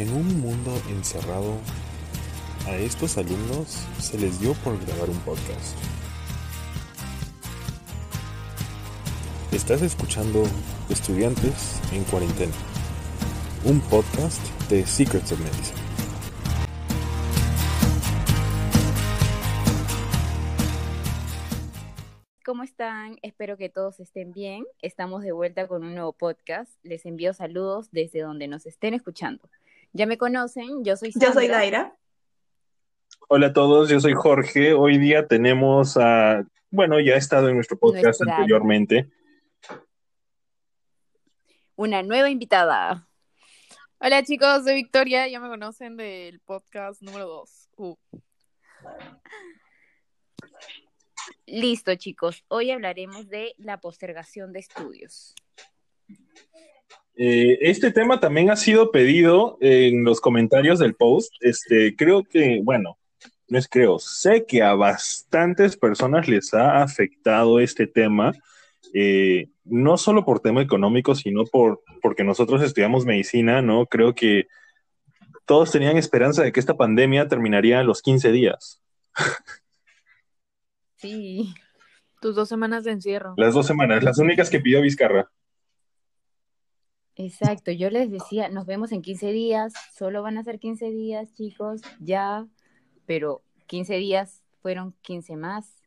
En 0.00 0.10
un 0.14 0.40
mundo 0.40 0.72
encerrado, 0.88 1.58
a 2.66 2.74
estos 2.74 3.18
alumnos 3.18 3.86
se 3.98 4.16
les 4.16 4.40
dio 4.40 4.54
por 4.64 4.82
grabar 4.82 5.10
un 5.10 5.18
podcast. 5.18 5.76
Estás 9.52 9.82
escuchando 9.82 10.44
Estudiantes 10.88 11.82
en 11.92 12.04
Cuarentena, 12.04 12.54
un 13.66 13.78
podcast 13.90 14.40
de 14.70 14.86
Secrets 14.86 15.32
of 15.32 15.40
Medicine. 15.40 15.78
¿Cómo 22.42 22.62
están? 22.62 23.18
Espero 23.20 23.58
que 23.58 23.68
todos 23.68 24.00
estén 24.00 24.32
bien. 24.32 24.64
Estamos 24.80 25.22
de 25.22 25.32
vuelta 25.32 25.68
con 25.68 25.84
un 25.84 25.94
nuevo 25.94 26.14
podcast. 26.14 26.72
Les 26.82 27.04
envío 27.04 27.34
saludos 27.34 27.90
desde 27.92 28.20
donde 28.20 28.48
nos 28.48 28.64
estén 28.64 28.94
escuchando. 28.94 29.50
Ya 29.92 30.06
me 30.06 30.16
conocen, 30.18 30.84
yo 30.84 30.96
soy 30.96 31.12
Sandra. 31.12 31.28
Yo 31.28 31.34
soy 31.34 31.48
Daira. 31.48 31.96
Hola 33.28 33.48
a 33.48 33.52
todos, 33.52 33.88
yo 33.88 34.00
soy 34.00 34.12
Jorge. 34.14 34.72
Hoy 34.72 34.98
día 34.98 35.26
tenemos 35.26 35.96
a, 35.96 36.44
bueno, 36.70 37.00
ya 37.00 37.14
ha 37.14 37.18
estado 37.18 37.48
en 37.48 37.56
nuestro 37.56 37.78
podcast 37.78 38.04
Nuestra- 38.04 38.36
anteriormente. 38.36 39.10
Una 41.76 42.02
nueva 42.02 42.30
invitada. 42.30 43.06
Hola 43.98 44.22
chicos, 44.22 44.64
soy 44.64 44.74
Victoria, 44.74 45.28
ya 45.28 45.40
me 45.40 45.48
conocen 45.48 45.96
del 45.96 46.40
podcast 46.40 47.02
número 47.02 47.26
2. 47.26 47.70
Uh. 47.76 47.96
Listo, 51.46 51.94
chicos. 51.96 52.44
Hoy 52.48 52.70
hablaremos 52.70 53.28
de 53.28 53.54
la 53.58 53.80
postergación 53.80 54.52
de 54.52 54.60
estudios. 54.60 55.34
Eh, 57.22 57.58
este 57.68 57.90
tema 57.92 58.18
también 58.18 58.48
ha 58.48 58.56
sido 58.56 58.90
pedido 58.90 59.58
en 59.60 60.04
los 60.04 60.22
comentarios 60.22 60.78
del 60.78 60.94
post. 60.94 61.34
Este, 61.40 61.94
creo 61.94 62.24
que, 62.24 62.62
bueno, 62.64 62.96
no 63.46 63.58
es 63.58 63.68
creo, 63.68 63.98
sé 63.98 64.46
que 64.46 64.62
a 64.62 64.72
bastantes 64.72 65.76
personas 65.76 66.28
les 66.28 66.54
ha 66.54 66.82
afectado 66.82 67.60
este 67.60 67.86
tema, 67.86 68.32
eh, 68.94 69.50
no 69.64 69.98
solo 69.98 70.24
por 70.24 70.40
tema 70.40 70.62
económico, 70.62 71.14
sino 71.14 71.44
por 71.44 71.82
porque 72.00 72.24
nosotros 72.24 72.62
estudiamos 72.62 73.04
medicina, 73.04 73.60
¿no? 73.60 73.84
Creo 73.84 74.14
que 74.14 74.46
todos 75.44 75.70
tenían 75.72 75.98
esperanza 75.98 76.42
de 76.42 76.52
que 76.52 76.60
esta 76.60 76.78
pandemia 76.78 77.28
terminaría 77.28 77.80
a 77.80 77.84
los 77.84 78.00
15 78.00 78.32
días, 78.32 78.80
Sí. 80.96 81.52
Tus 82.22 82.34
dos 82.34 82.48
semanas 82.48 82.84
de 82.84 82.92
encierro. 82.92 83.34
las 83.36 83.52
dos 83.52 83.66
semanas, 83.66 84.02
las 84.02 84.18
únicas 84.18 84.48
que 84.48 84.60
pidió 84.60 84.80
Vizcarra. 84.80 85.30
Exacto, 87.16 87.70
yo 87.70 87.90
les 87.90 88.10
decía, 88.10 88.48
nos 88.48 88.66
vemos 88.66 88.92
en 88.92 89.02
15 89.02 89.32
días, 89.32 89.72
solo 89.92 90.22
van 90.22 90.38
a 90.38 90.44
ser 90.44 90.58
15 90.58 90.90
días, 90.90 91.32
chicos, 91.34 91.82
ya, 91.98 92.46
pero 93.04 93.42
15 93.66 93.96
días 93.96 94.42
fueron 94.62 94.94
15 95.02 95.36
más, 95.36 95.82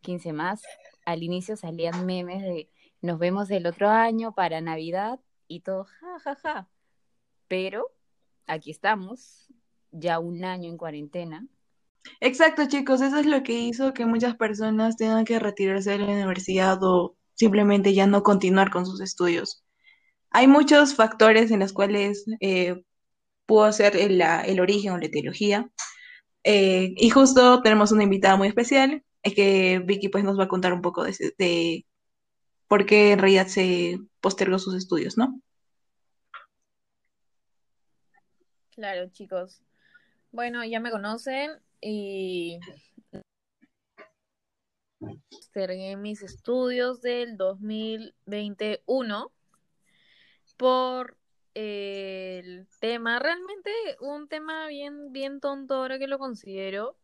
15 0.00 0.32
más. 0.32 0.62
Al 1.04 1.22
inicio 1.22 1.56
salían 1.56 2.06
memes 2.06 2.42
de 2.42 2.70
nos 3.00 3.18
vemos 3.18 3.50
el 3.50 3.66
otro 3.66 3.88
año 3.88 4.32
para 4.34 4.60
Navidad 4.60 5.20
y 5.46 5.60
todo, 5.60 5.84
ja, 5.84 6.18
ja, 6.20 6.34
ja. 6.36 6.68
Pero 7.46 7.92
aquí 8.46 8.70
estamos, 8.70 9.46
ya 9.92 10.18
un 10.18 10.44
año 10.44 10.68
en 10.68 10.76
cuarentena. 10.76 11.46
Exacto, 12.20 12.66
chicos, 12.66 13.00
eso 13.00 13.18
es 13.18 13.26
lo 13.26 13.42
que 13.42 13.52
hizo 13.52 13.94
que 13.94 14.06
muchas 14.06 14.36
personas 14.36 14.96
tengan 14.96 15.24
que 15.24 15.38
retirarse 15.38 15.90
de 15.90 15.98
la 15.98 16.06
universidad 16.06 16.82
o 16.82 17.16
simplemente 17.34 17.94
ya 17.94 18.06
no 18.06 18.22
continuar 18.22 18.70
con 18.70 18.86
sus 18.86 19.00
estudios. 19.00 19.64
Hay 20.30 20.46
muchos 20.46 20.94
factores 20.94 21.50
en 21.50 21.60
los 21.60 21.72
cuales 21.72 22.24
eh, 22.40 22.82
pudo 23.46 23.72
ser 23.72 23.96
el, 23.96 24.60
origen 24.60 24.92
o 24.92 24.98
la 24.98 25.06
etiología. 25.06 25.70
Eh, 26.44 26.94
y 26.96 27.10
justo 27.10 27.62
tenemos 27.62 27.92
una 27.92 28.04
invitada 28.04 28.36
muy 28.36 28.48
especial, 28.48 29.02
es 29.22 29.34
que 29.34 29.80
Vicky 29.84 30.08
pues 30.08 30.24
nos 30.24 30.38
va 30.38 30.44
a 30.44 30.48
contar 30.48 30.72
un 30.72 30.82
poco 30.82 31.04
de, 31.04 31.34
de 31.38 31.86
por 32.68 32.86
qué 32.86 33.12
en 33.12 33.18
realidad 33.18 33.48
se 33.48 33.98
postergó 34.20 34.58
sus 34.58 34.74
estudios, 34.74 35.16
¿no? 35.16 35.40
Claro, 38.70 39.08
chicos. 39.10 39.62
Bueno, 40.30 40.64
ya 40.64 40.78
me 40.78 40.90
conocen 40.90 41.50
y 41.80 42.60
postergué 45.30 45.96
mis 45.96 46.22
estudios 46.22 47.00
del 47.00 47.36
2021 47.36 49.32
por 50.58 51.16
eh, 51.54 52.42
el 52.44 52.68
tema, 52.80 53.18
realmente 53.18 53.70
un 54.00 54.28
tema 54.28 54.66
bien, 54.68 55.12
bien 55.12 55.40
tonto 55.40 55.74
ahora 55.74 55.98
que 55.98 56.06
lo 56.06 56.18
considero, 56.18 56.96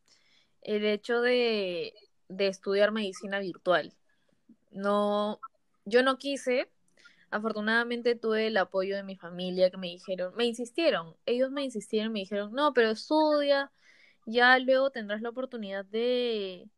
el 0.62 0.84
hecho 0.84 1.22
de, 1.22 1.94
de 2.28 2.48
estudiar 2.48 2.92
medicina 2.92 3.38
virtual. 3.40 3.94
No, 4.70 5.40
yo 5.84 6.02
no 6.02 6.18
quise, 6.18 6.68
afortunadamente 7.30 8.16
tuve 8.16 8.48
el 8.48 8.56
apoyo 8.56 8.96
de 8.96 9.04
mi 9.04 9.16
familia 9.16 9.70
que 9.70 9.76
me 9.78 9.88
dijeron, 9.88 10.34
me 10.36 10.44
insistieron, 10.44 11.16
ellos 11.26 11.50
me 11.50 11.64
insistieron, 11.64 12.12
me 12.12 12.20
dijeron, 12.20 12.52
no, 12.52 12.74
pero 12.74 12.90
estudia, 12.90 13.72
ya 14.26 14.58
luego 14.58 14.90
tendrás 14.90 15.22
la 15.22 15.30
oportunidad 15.30 15.84
de, 15.84 16.68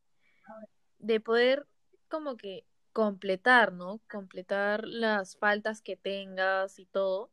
de 0.98 1.20
poder 1.20 1.66
como 2.08 2.37
que 2.37 2.64
completar, 2.96 3.74
¿no? 3.74 4.00
Completar 4.10 4.88
las 4.88 5.36
faltas 5.36 5.82
que 5.82 5.96
tengas 5.96 6.78
y 6.78 6.86
todo. 6.86 7.30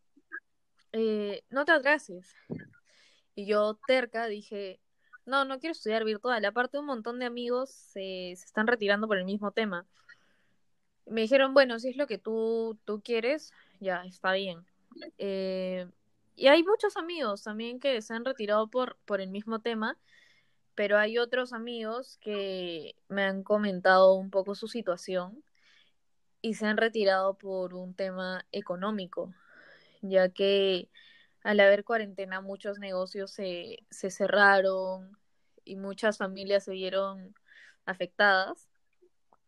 Eh, 0.91 1.46
no 1.50 1.63
te 1.63 1.72
atrases. 1.72 2.35
Y 3.34 3.46
yo 3.46 3.79
terca 3.88 4.28
dije, 4.28 4.81
no, 5.25 5.46
no 5.46 5.62
quiero 5.62 5.72
estudiar 5.72 6.03
virtual. 6.03 6.44
Aparte, 6.44 6.79
un 6.79 6.85
montón 6.85 7.18
de 7.18 7.28
amigos 7.28 7.69
se, 7.69 8.34
se 8.35 8.46
están 8.46 8.68
retirando 8.68 9.07
por 9.07 9.18
el 9.18 9.24
mismo 9.24 9.51
tema. 9.51 9.88
Me 11.06 11.22
dijeron, 11.22 11.53
bueno, 11.53 11.80
si 11.80 11.91
es 11.91 11.95
lo 11.95 12.07
que 12.07 12.18
tú, 12.18 12.78
tú 12.84 13.01
quieres, 13.01 13.53
ya 13.80 14.03
está 14.03 14.34
bien. 14.34 14.66
Eh, 15.18 15.88
y 16.35 16.47
hay 16.47 16.62
muchos 16.63 16.97
amigos 16.97 17.41
también 17.41 17.80
que 17.80 18.01
se 18.01 18.13
han 18.13 18.25
retirado 18.25 18.68
por, 18.68 18.97
por 19.06 19.22
el 19.22 19.30
mismo 19.30 19.62
tema, 19.62 19.97
pero 20.75 20.97
hay 20.97 21.19
otros 21.19 21.53
amigos 21.53 22.18
que 22.19 22.97
me 23.07 23.24
han 23.24 23.44
comentado 23.44 24.16
un 24.16 24.30
poco 24.30 24.56
su 24.56 24.68
situación 24.68 25.41
y 26.44 26.56
se 26.56 26.68
han 26.68 26.78
retirado 26.78 27.36
por 27.36 27.74
un 27.74 27.96
tema 27.96 28.46
económico, 28.52 29.34
ya 30.02 30.28
que 30.30 30.90
al 31.42 31.62
haber 31.62 31.86
cuarentena 31.86 32.42
muchos 32.42 32.80
negocios 32.80 33.31
se, 33.31 33.80
se 33.90 34.12
cerraron 34.12 35.18
y 35.64 35.78
muchas 35.78 36.18
familias 36.18 36.66
se 36.66 36.74
vieron 36.74 37.34
afectadas, 37.86 38.68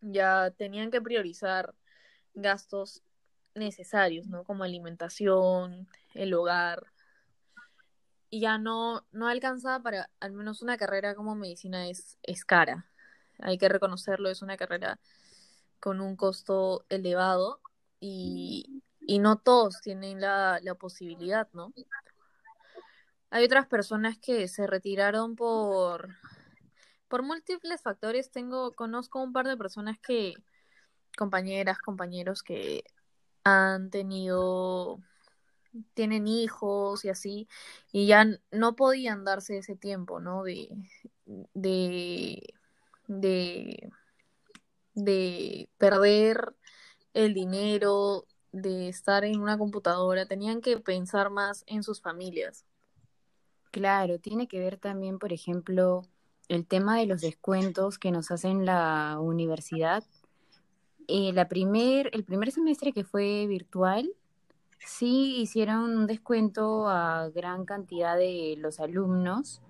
ya 0.00 0.50
tenían 0.56 0.90
que 0.90 1.02
priorizar 1.02 1.74
gastos 2.32 3.02
necesarios, 3.54 4.26
¿no? 4.26 4.44
Como 4.44 4.64
alimentación, 4.64 5.88
el 6.14 6.32
hogar, 6.32 6.86
y 8.30 8.40
ya 8.40 8.56
no, 8.56 9.06
no 9.12 9.28
alcanza 9.28 9.80
para, 9.80 10.08
al 10.20 10.32
menos 10.32 10.62
una 10.62 10.78
carrera 10.78 11.14
como 11.14 11.34
medicina 11.34 11.88
es, 11.88 12.18
es 12.22 12.46
cara, 12.46 12.86
hay 13.38 13.58
que 13.58 13.68
reconocerlo, 13.68 14.30
es 14.30 14.40
una 14.40 14.56
carrera 14.56 14.98
con 15.80 16.00
un 16.00 16.16
costo 16.16 16.84
elevado 16.88 17.60
y, 18.00 18.82
y 19.00 19.18
no 19.18 19.38
todos 19.38 19.80
tienen 19.80 20.20
la, 20.20 20.60
la 20.62 20.74
posibilidad, 20.74 21.48
¿no? 21.52 21.72
Hay 23.30 23.44
otras 23.44 23.66
personas 23.66 24.18
que 24.18 24.48
se 24.48 24.66
retiraron 24.66 25.36
por, 25.36 26.08
por 27.08 27.22
múltiples 27.22 27.82
factores. 27.82 28.30
Tengo, 28.30 28.72
conozco 28.72 29.22
un 29.22 29.32
par 29.32 29.46
de 29.46 29.56
personas 29.56 29.98
que, 29.98 30.34
compañeras, 31.16 31.78
compañeros 31.78 32.42
que 32.42 32.84
han 33.44 33.90
tenido, 33.90 35.00
tienen 35.94 36.26
hijos 36.26 37.04
y 37.04 37.10
así, 37.10 37.48
y 37.92 38.06
ya 38.06 38.26
no 38.50 38.76
podían 38.76 39.24
darse 39.24 39.58
ese 39.58 39.76
tiempo, 39.76 40.20
¿no? 40.20 40.42
De, 40.42 40.68
de, 41.54 42.54
de, 43.06 43.92
de 44.96 45.68
perder 45.78 46.56
el 47.14 47.32
dinero, 47.34 48.26
de 48.50 48.88
estar 48.88 49.24
en 49.24 49.40
una 49.40 49.56
computadora, 49.56 50.26
tenían 50.26 50.60
que 50.60 50.78
pensar 50.78 51.30
más 51.30 51.62
en 51.66 51.82
sus 51.82 52.00
familias. 52.00 52.64
Claro, 53.70 54.18
tiene 54.18 54.48
que 54.48 54.58
ver 54.58 54.78
también, 54.78 55.18
por 55.18 55.32
ejemplo, 55.32 56.02
el 56.48 56.66
tema 56.66 56.98
de 56.98 57.06
los 57.06 57.20
descuentos 57.20 57.98
que 57.98 58.10
nos 58.10 58.30
hacen 58.30 58.64
la 58.64 59.18
universidad. 59.20 60.02
Eh, 61.08 61.32
la 61.32 61.48
primer, 61.48 62.10
el 62.12 62.24
primer 62.24 62.50
semestre 62.50 62.92
que 62.92 63.04
fue 63.04 63.46
virtual, 63.46 64.10
sí 64.78 65.36
hicieron 65.40 65.96
un 65.96 66.06
descuento 66.06 66.88
a 66.88 67.28
gran 67.30 67.64
cantidad 67.64 68.16
de 68.16 68.54
los 68.58 68.80
alumnos, 68.80 69.60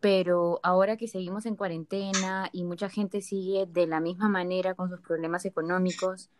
pero 0.00 0.60
ahora 0.62 0.96
que 0.96 1.08
seguimos 1.08 1.46
en 1.46 1.56
cuarentena 1.56 2.48
y 2.52 2.64
mucha 2.64 2.88
gente 2.88 3.20
sigue 3.22 3.66
de 3.66 3.86
la 3.86 4.00
misma 4.00 4.28
manera 4.28 4.74
con 4.74 4.90
sus 4.90 5.00
problemas 5.00 5.44
económicos, 5.44 6.30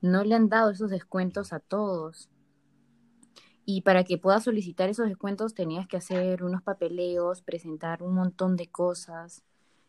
no 0.00 0.24
le 0.24 0.34
han 0.34 0.48
dado 0.48 0.70
esos 0.70 0.90
descuentos 0.90 1.52
a 1.52 1.60
todos. 1.60 2.28
Y 3.64 3.80
para 3.80 4.04
que 4.04 4.18
puedas 4.18 4.44
solicitar 4.44 4.90
esos 4.90 5.08
descuentos 5.08 5.54
tenías 5.54 5.86
que 5.86 5.96
hacer 5.96 6.44
unos 6.44 6.62
papeleos, 6.62 7.40
presentar 7.40 8.02
un 8.02 8.14
montón 8.14 8.56
de 8.56 8.68
cosas. 8.68 9.42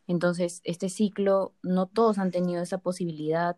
Entonces, 0.07 0.61
este 0.63 0.87
ciclo, 0.87 1.53
no 1.61 1.87
todos 1.87 2.17
han 2.17 2.31
tenido 2.31 2.61
esa 2.61 2.77
posibilidad 2.77 3.57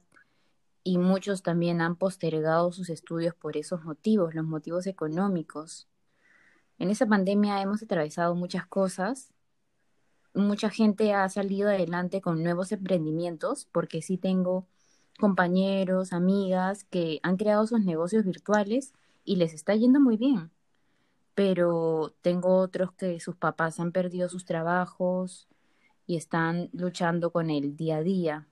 y 0.84 0.98
muchos 0.98 1.44
también 1.44 1.81
han 1.81 1.98
postergado 1.98 2.72
sus 2.72 2.90
estudios 2.90 3.36
por 3.36 3.58
esos 3.58 3.84
motivos, 3.84 4.34
los 4.34 4.46
motivos 4.46 4.88
económicos. 4.88 5.88
En 6.80 6.90
esa 6.90 7.06
pandemia 7.06 7.62
hemos 7.62 7.84
atravesado 7.84 8.36
muchas 8.36 8.66
cosas. 8.66 9.34
Mucha 10.38 10.69
gente 10.69 11.13
ha 11.13 11.28
salido 11.30 11.69
adelante 11.69 12.22
con 12.22 12.44
nuevos 12.44 12.72
emprendimientos, 12.72 13.68
porque 13.72 14.04
sí 14.04 14.18
tengo 14.18 14.68
compañeros, 15.18 16.13
amigas 16.13 16.84
que 16.84 17.19
han 17.24 17.38
creado 17.38 17.66
sus 17.66 17.84
negocios 17.84 18.24
virtuales 18.24 18.94
y 19.24 19.38
les 19.38 19.54
está 19.56 19.75
yendo 19.75 20.00
muy 20.00 20.16
bien. 20.16 20.51
Pero 21.34 22.13
tengo 22.22 22.57
otros 22.57 22.92
que 22.94 23.19
sus 23.19 23.36
papás 23.36 23.80
han 23.80 23.92
perdido 23.92 24.30
sus 24.30 24.45
trabajos 24.45 25.48
y 26.06 26.18
están 26.18 26.69
luchando 26.72 27.31
con 27.31 27.50
el 27.50 27.75
día 27.75 27.98
a 27.98 28.04
día. 28.04 28.48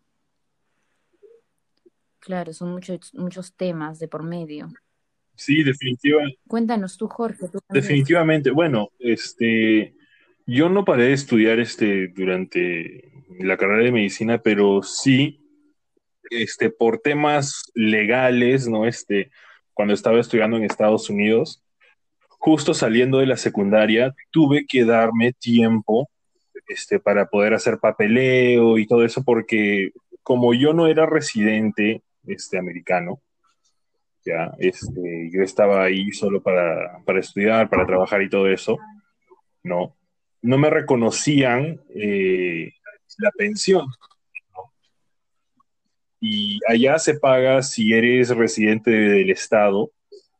Claro, 2.17 2.51
son 2.51 2.71
muchos, 2.71 3.13
muchos 3.13 3.53
temas 3.53 3.99
de 3.99 4.07
por 4.07 4.23
medio. 4.23 4.69
Sí, 5.35 5.63
definitivamente. 5.63 6.39
Cuéntanos 6.47 6.97
tú, 6.97 7.07
Jorge. 7.07 7.47
definitivamente. 7.69 8.49
Bueno, 8.49 8.89
este, 8.97 9.95
yo 10.45 10.69
no 10.69 10.85
paré 10.85 11.05
de 11.05 11.13
estudiar 11.13 11.59
este 11.59 12.07
durante 12.09 13.11
la 13.39 13.57
carrera 13.57 13.83
de 13.83 13.91
medicina, 13.91 14.37
pero 14.37 14.83
sí, 14.83 15.41
este, 16.29 16.69
por 16.69 16.99
temas 16.99 17.71
legales, 17.73 18.67
¿no? 18.67 18.85
Este, 18.85 19.31
cuando 19.73 19.93
estaba 19.93 20.19
estudiando 20.19 20.57
en 20.57 20.63
Estados 20.63 21.09
Unidos, 21.09 21.63
justo 22.27 22.73
saliendo 22.73 23.19
de 23.19 23.25
la 23.25 23.37
secundaria, 23.37 24.15
tuve 24.31 24.65
que 24.67 24.85
darme 24.85 25.33
tiempo 25.33 26.09
este, 26.67 26.99
para 26.99 27.27
poder 27.27 27.53
hacer 27.53 27.79
papeleo 27.79 28.77
y 28.77 28.87
todo 28.87 29.03
eso, 29.03 29.23
porque 29.23 29.91
como 30.23 30.53
yo 30.53 30.73
no 30.73 30.87
era 30.87 31.05
residente 31.05 32.03
este, 32.25 32.57
americano, 32.57 33.21
ya, 34.23 34.55
este, 34.57 35.29
yo 35.31 35.43
estaba 35.43 35.83
ahí 35.83 36.11
solo 36.11 36.41
para, 36.41 36.99
para 37.05 37.19
estudiar, 37.19 37.69
para 37.69 37.85
trabajar 37.85 38.23
y 38.23 38.29
todo 38.29 38.47
eso, 38.47 38.77
no, 39.61 39.95
no 40.45 40.59
me 40.59 40.69
reconocían 40.69 41.81
eh, 41.89 42.71
la 43.17 43.31
pensión. 43.31 43.87
Y 46.21 46.59
allá 46.67 46.99
se 46.99 47.15
paga 47.15 47.63
si 47.63 47.93
eres 47.93 48.29
residente 48.29 48.91
del 48.91 49.31
Estado 49.31 49.91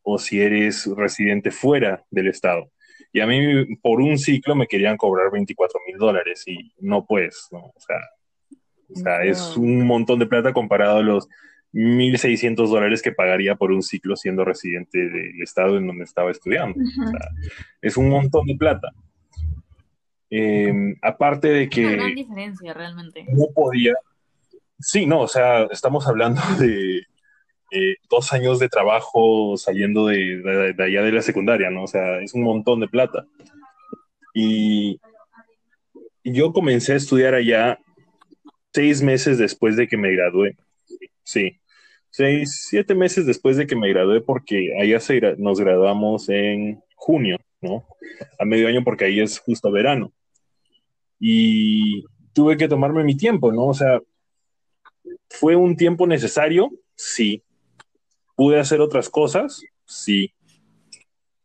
o 0.04 0.20
si 0.20 0.42
eres 0.42 0.86
residente 0.96 1.50
fuera 1.50 2.06
del 2.12 2.28
Estado. 2.28 2.72
Y 3.12 3.20
a 3.20 3.26
mí 3.26 3.76
por 3.78 4.00
un 4.00 4.20
ciclo 4.20 4.56
me 4.56 4.68
querían 4.68 4.96
cobrar 4.96 5.32
24 5.32 5.80
mil 5.88 5.98
dólares 5.98 6.44
y 6.46 6.72
no 6.80 7.06
puedes, 7.06 7.48
¿no? 7.52 7.60
O 7.60 7.80
sea, 7.80 7.98
o 8.90 8.96
sea 8.96 9.24
es 9.24 9.58
un 9.58 9.88
montón 9.88 10.20
de 10.20 10.28
plata 10.28 10.54
comparado 10.54 10.98
a 10.98 11.04
los 11.04 11.28
1.600 11.74 12.70
dólares 12.70 13.02
que 13.02 13.12
pagaría 13.12 13.56
por 13.56 13.72
un 13.72 13.82
ciclo 13.82 14.16
siendo 14.16 14.46
residente 14.46 15.10
del 15.10 15.42
estado 15.42 15.78
en 15.78 15.88
donde 15.88 16.04
estaba 16.04 16.30
estudiando. 16.30 16.80
o 16.80 17.10
sea, 17.10 17.30
es 17.82 17.98
un 17.98 18.10
montón 18.10 18.46
de 18.46 18.56
plata. 18.56 18.94
Em, 20.30 20.96
aparte 21.02 21.48
de 21.50 21.70
que... 21.70 21.86
Una 21.86 21.96
gran 21.96 22.16
diferencia 22.16 22.74
realmente. 22.74 23.26
No 23.30 23.48
podía, 23.54 23.94
Sí, 24.80 25.06
no, 25.06 25.22
o 25.22 25.28
sea, 25.28 25.64
estamos 25.72 26.08
hablando 26.08 26.42
de 26.60 27.00
eh, 27.72 27.96
dos 28.10 28.34
años 28.34 28.60
de 28.60 28.70
trabajo 28.70 29.58
saliendo 29.58 30.08
de, 30.08 30.76
allá 30.78 31.02
de 31.02 31.12
la 31.12 31.22
secundaria, 31.22 31.70
¿no? 31.70 31.84
O 31.84 31.88
sea, 31.88 32.22
es 32.22 32.34
un 32.34 32.44
montón 32.44 32.80
de 32.80 32.88
plata. 32.88 33.26
Y, 34.34 35.00
yo 36.24 36.54
comencé 36.54 36.94
a 36.94 36.98
estudiar 36.98 37.36
allá 37.36 37.80
seis 38.74 39.02
meses 39.04 39.38
después 39.38 39.78
de 39.78 39.88
que 39.88 39.96
me 39.96 40.12
gradué. 40.12 40.58
Sí, 41.24 41.60
seis, 42.10 42.66
siete 42.68 42.96
meses 42.96 43.28
después 43.28 43.58
de 43.58 43.68
que 43.68 43.76
me 43.76 43.90
gradué, 43.90 44.22
porque 44.22 44.74
allá 44.80 45.00
se, 45.00 45.22
nos 45.38 45.60
graduamos 45.60 46.28
en 46.30 46.82
junio, 46.96 47.38
¿no? 47.66 47.86
A 48.40 48.46
medio 48.46 48.68
año, 48.68 48.84
porque 48.84 49.06
ahí 49.06 49.20
es 49.20 49.40
justo 49.40 49.72
verano. 49.72 50.14
Y 51.20 52.06
tuve 52.34 52.56
que 52.58 52.68
tomarme 52.68 53.04
mi 53.04 53.18
tiempo, 53.18 53.52
¿no? 53.52 53.66
O 53.68 53.74
sea, 53.74 54.00
¿Fue 55.30 55.56
un 55.56 55.76
tiempo 55.76 56.08
necesario? 56.08 56.72
Sí. 56.96 57.44
¿Pude 58.36 58.60
hacer 58.60 58.82
otras 58.82 59.10
cosas? 59.10 59.62
Sí. 59.86 60.34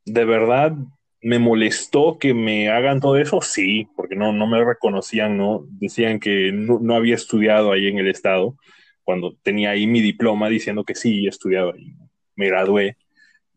¿De 0.05 0.25
verdad 0.25 0.75
me 1.23 1.39
molestó 1.39 2.19
que 2.19 2.33
me 2.35 2.69
hagan 2.69 3.01
todo 3.01 3.17
eso? 3.17 3.41
Sí, 3.41 3.89
porque 3.97 4.17
no, 4.17 4.33
no 4.33 4.47
me 4.47 4.65
reconocían, 4.65 5.37
¿no? 5.37 5.67
Decían 5.69 6.21
que 6.21 6.51
no, 6.53 6.95
había 6.95 7.15
estudiado 7.15 7.73
ahí 7.73 7.89
en 7.89 7.99
el 7.99 8.09
estado, 8.09 8.57
cuando 9.03 9.35
tenía 9.43 9.71
ahí 9.71 9.87
mi 9.87 10.01
diploma 10.01 10.49
diciendo 10.49 10.85
que 10.85 10.95
sí, 10.95 11.27
estudiado 11.27 11.73
ahí. 11.75 11.95
Me 12.37 12.47
gradué. 12.47 12.97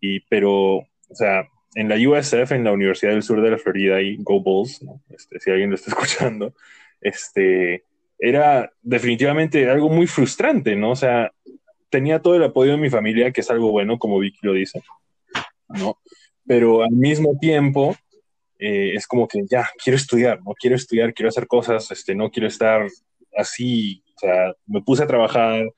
Y, 0.01 0.21
pero, 0.21 0.77
o 0.77 1.15
sea, 1.15 1.47
en 1.75 1.89
la 1.89 1.95
USF, 1.95 2.51
en 2.51 2.63
la 2.63 2.71
Universidad 2.71 3.11
del 3.11 3.23
Sur 3.23 3.41
de 3.41 3.51
la 3.51 3.57
Florida, 3.57 4.01
y 4.01 4.17
Go 4.17 4.41
Bulls, 4.41 4.81
este, 5.09 5.39
si 5.39 5.51
alguien 5.51 5.69
lo 5.69 5.75
está 5.75 5.91
escuchando, 5.91 6.53
este, 7.01 7.83
era 8.19 8.71
definitivamente 8.81 9.69
algo 9.69 9.89
muy 9.89 10.07
frustrante, 10.07 10.75
¿no? 10.75 10.91
O 10.91 10.95
sea, 10.95 11.31
tenía 11.89 12.19
todo 12.21 12.35
el 12.35 12.43
apoyo 12.43 12.71
de 12.71 12.77
mi 12.77 12.89
familia, 12.89 13.31
que 13.31 13.41
es 13.41 13.51
algo 13.51 13.71
bueno, 13.71 13.99
como 13.99 14.19
Vicky 14.19 14.39
lo 14.41 14.53
dice, 14.53 14.81
¿no? 15.69 15.97
Pero 16.45 16.83
al 16.83 16.91
mismo 16.91 17.37
tiempo, 17.39 17.95
eh, 18.59 18.93
es 18.95 19.07
como 19.07 19.27
que 19.27 19.41
ya, 19.49 19.69
quiero 19.83 19.97
estudiar, 19.97 20.39
no 20.43 20.53
quiero 20.53 20.75
estudiar, 20.75 21.13
quiero 21.13 21.29
hacer 21.29 21.47
cosas, 21.47 21.89
este, 21.91 22.15
no 22.15 22.31
quiero 22.31 22.47
estar 22.47 22.87
así, 23.35 24.03
o 24.15 24.19
sea, 24.19 24.53
me 24.67 24.81
puse 24.81 25.03
a 25.03 25.07
trabajar, 25.07 25.69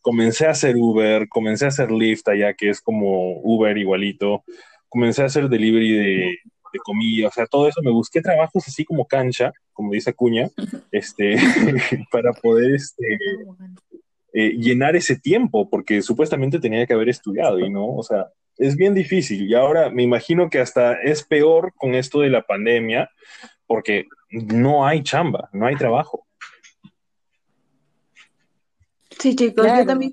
comencé 0.00 0.46
a 0.46 0.50
hacer 0.50 0.76
Uber, 0.76 1.28
comencé 1.28 1.66
a 1.66 1.68
hacer 1.68 1.90
Lyft 1.90 2.28
allá, 2.28 2.54
que 2.54 2.70
es 2.70 2.80
como 2.80 3.40
Uber 3.42 3.76
igualito, 3.76 4.44
comencé 4.90 5.22
a 5.22 5.26
hacer 5.26 5.48
delivery 5.48 5.92
de, 5.92 6.38
de 6.72 6.78
comida, 6.84 7.28
o 7.28 7.30
sea, 7.30 7.46
todo 7.46 7.68
eso, 7.68 7.80
me 7.82 7.90
busqué 7.90 8.20
trabajos 8.20 8.66
así 8.66 8.84
como 8.84 9.06
cancha, 9.06 9.52
como 9.72 9.92
dice 9.92 10.10
Acuña, 10.10 10.48
este, 10.90 11.36
para 12.12 12.32
poder 12.32 12.74
este, 12.74 13.18
eh, 14.32 14.50
llenar 14.50 14.96
ese 14.96 15.18
tiempo, 15.18 15.68
porque 15.68 16.02
supuestamente 16.02 16.60
tenía 16.60 16.86
que 16.86 16.92
haber 16.92 17.08
estudiado 17.08 17.58
y 17.58 17.70
no, 17.70 17.86
o 17.86 18.02
sea, 18.02 18.28
es 18.56 18.76
bien 18.76 18.94
difícil. 18.94 19.48
Y 19.48 19.54
ahora 19.54 19.90
me 19.90 20.02
imagino 20.02 20.50
que 20.50 20.60
hasta 20.60 21.00
es 21.00 21.24
peor 21.24 21.72
con 21.76 21.94
esto 21.94 22.20
de 22.20 22.30
la 22.30 22.42
pandemia, 22.42 23.10
porque 23.66 24.06
no 24.30 24.86
hay 24.86 25.02
chamba, 25.02 25.48
no 25.52 25.66
hay 25.66 25.76
trabajo. 25.76 26.26
Sí, 29.18 29.34
chicos, 29.34 29.66
yo 29.66 29.86
también. 29.86 30.12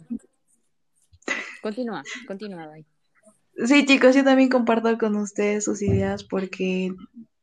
Continúa, 1.62 2.04
continúa, 2.28 2.68
Sí, 3.66 3.86
chicos, 3.86 4.16
yo 4.16 4.24
también 4.24 4.50
comparto 4.50 4.98
con 5.00 5.16
ustedes 5.16 5.66
sus 5.66 5.82
ideas 5.82 6.24
porque 6.24 6.92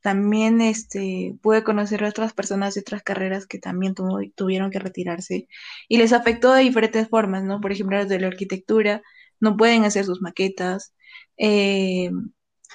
también 0.01 0.61
este, 0.61 1.37
pude 1.43 1.65
conocer 1.65 2.05
a 2.05 2.09
otras 2.09 2.33
personas 2.33 2.75
de 2.75 2.83
otras 2.83 3.03
carreras 3.03 3.47
que 3.47 3.59
también 3.59 3.95
tuvieron 4.37 4.71
que 4.71 4.79
retirarse 4.79 5.49
y 5.89 5.99
les 5.99 6.13
afectó 6.13 6.53
de 6.53 6.63
diferentes 6.63 7.09
formas, 7.09 7.43
¿no? 7.43 7.61
Por 7.61 7.73
ejemplo, 7.73 7.99
los 7.99 8.09
de 8.09 8.21
la 8.21 8.29
arquitectura 8.29 9.03
no 9.41 9.57
pueden 9.57 9.85
hacer 9.85 10.05
sus 10.05 10.21
maquetas, 10.23 10.95
eh, 11.37 12.11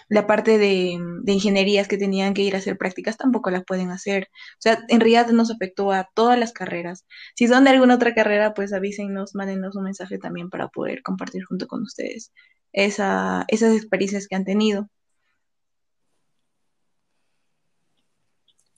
la 0.07 0.27
parte 0.27 0.57
de, 0.57 0.97
de, 1.23 1.33
ingenierías 1.33 1.87
que 1.87 1.97
tenían 1.97 2.33
que 2.33 2.41
ir 2.43 2.55
a 2.55 2.59
hacer 2.59 2.77
prácticas 2.77 3.17
tampoco 3.17 3.49
las 3.49 3.65
pueden 3.65 3.91
hacer. 3.91 4.29
O 4.53 4.61
sea, 4.61 4.83
en 4.87 4.99
realidad 4.99 5.27
nos 5.29 5.51
afectó 5.51 5.91
a 5.91 6.09
todas 6.13 6.39
las 6.39 6.53
carreras. 6.53 7.05
Si 7.35 7.47
son 7.47 7.63
de 7.63 7.71
alguna 7.71 7.95
otra 7.95 8.13
carrera, 8.13 8.53
pues 8.53 8.73
avísenos, 8.73 9.35
mándenos 9.35 9.75
un 9.75 9.83
mensaje 9.83 10.17
también 10.17 10.49
para 10.49 10.69
poder 10.69 11.01
compartir 11.03 11.43
junto 11.43 11.67
con 11.67 11.83
ustedes 11.83 12.31
esa, 12.73 13.45
esas 13.47 13.75
experiencias 13.75 14.27
que 14.27 14.35
han 14.35 14.45
tenido. 14.45 14.89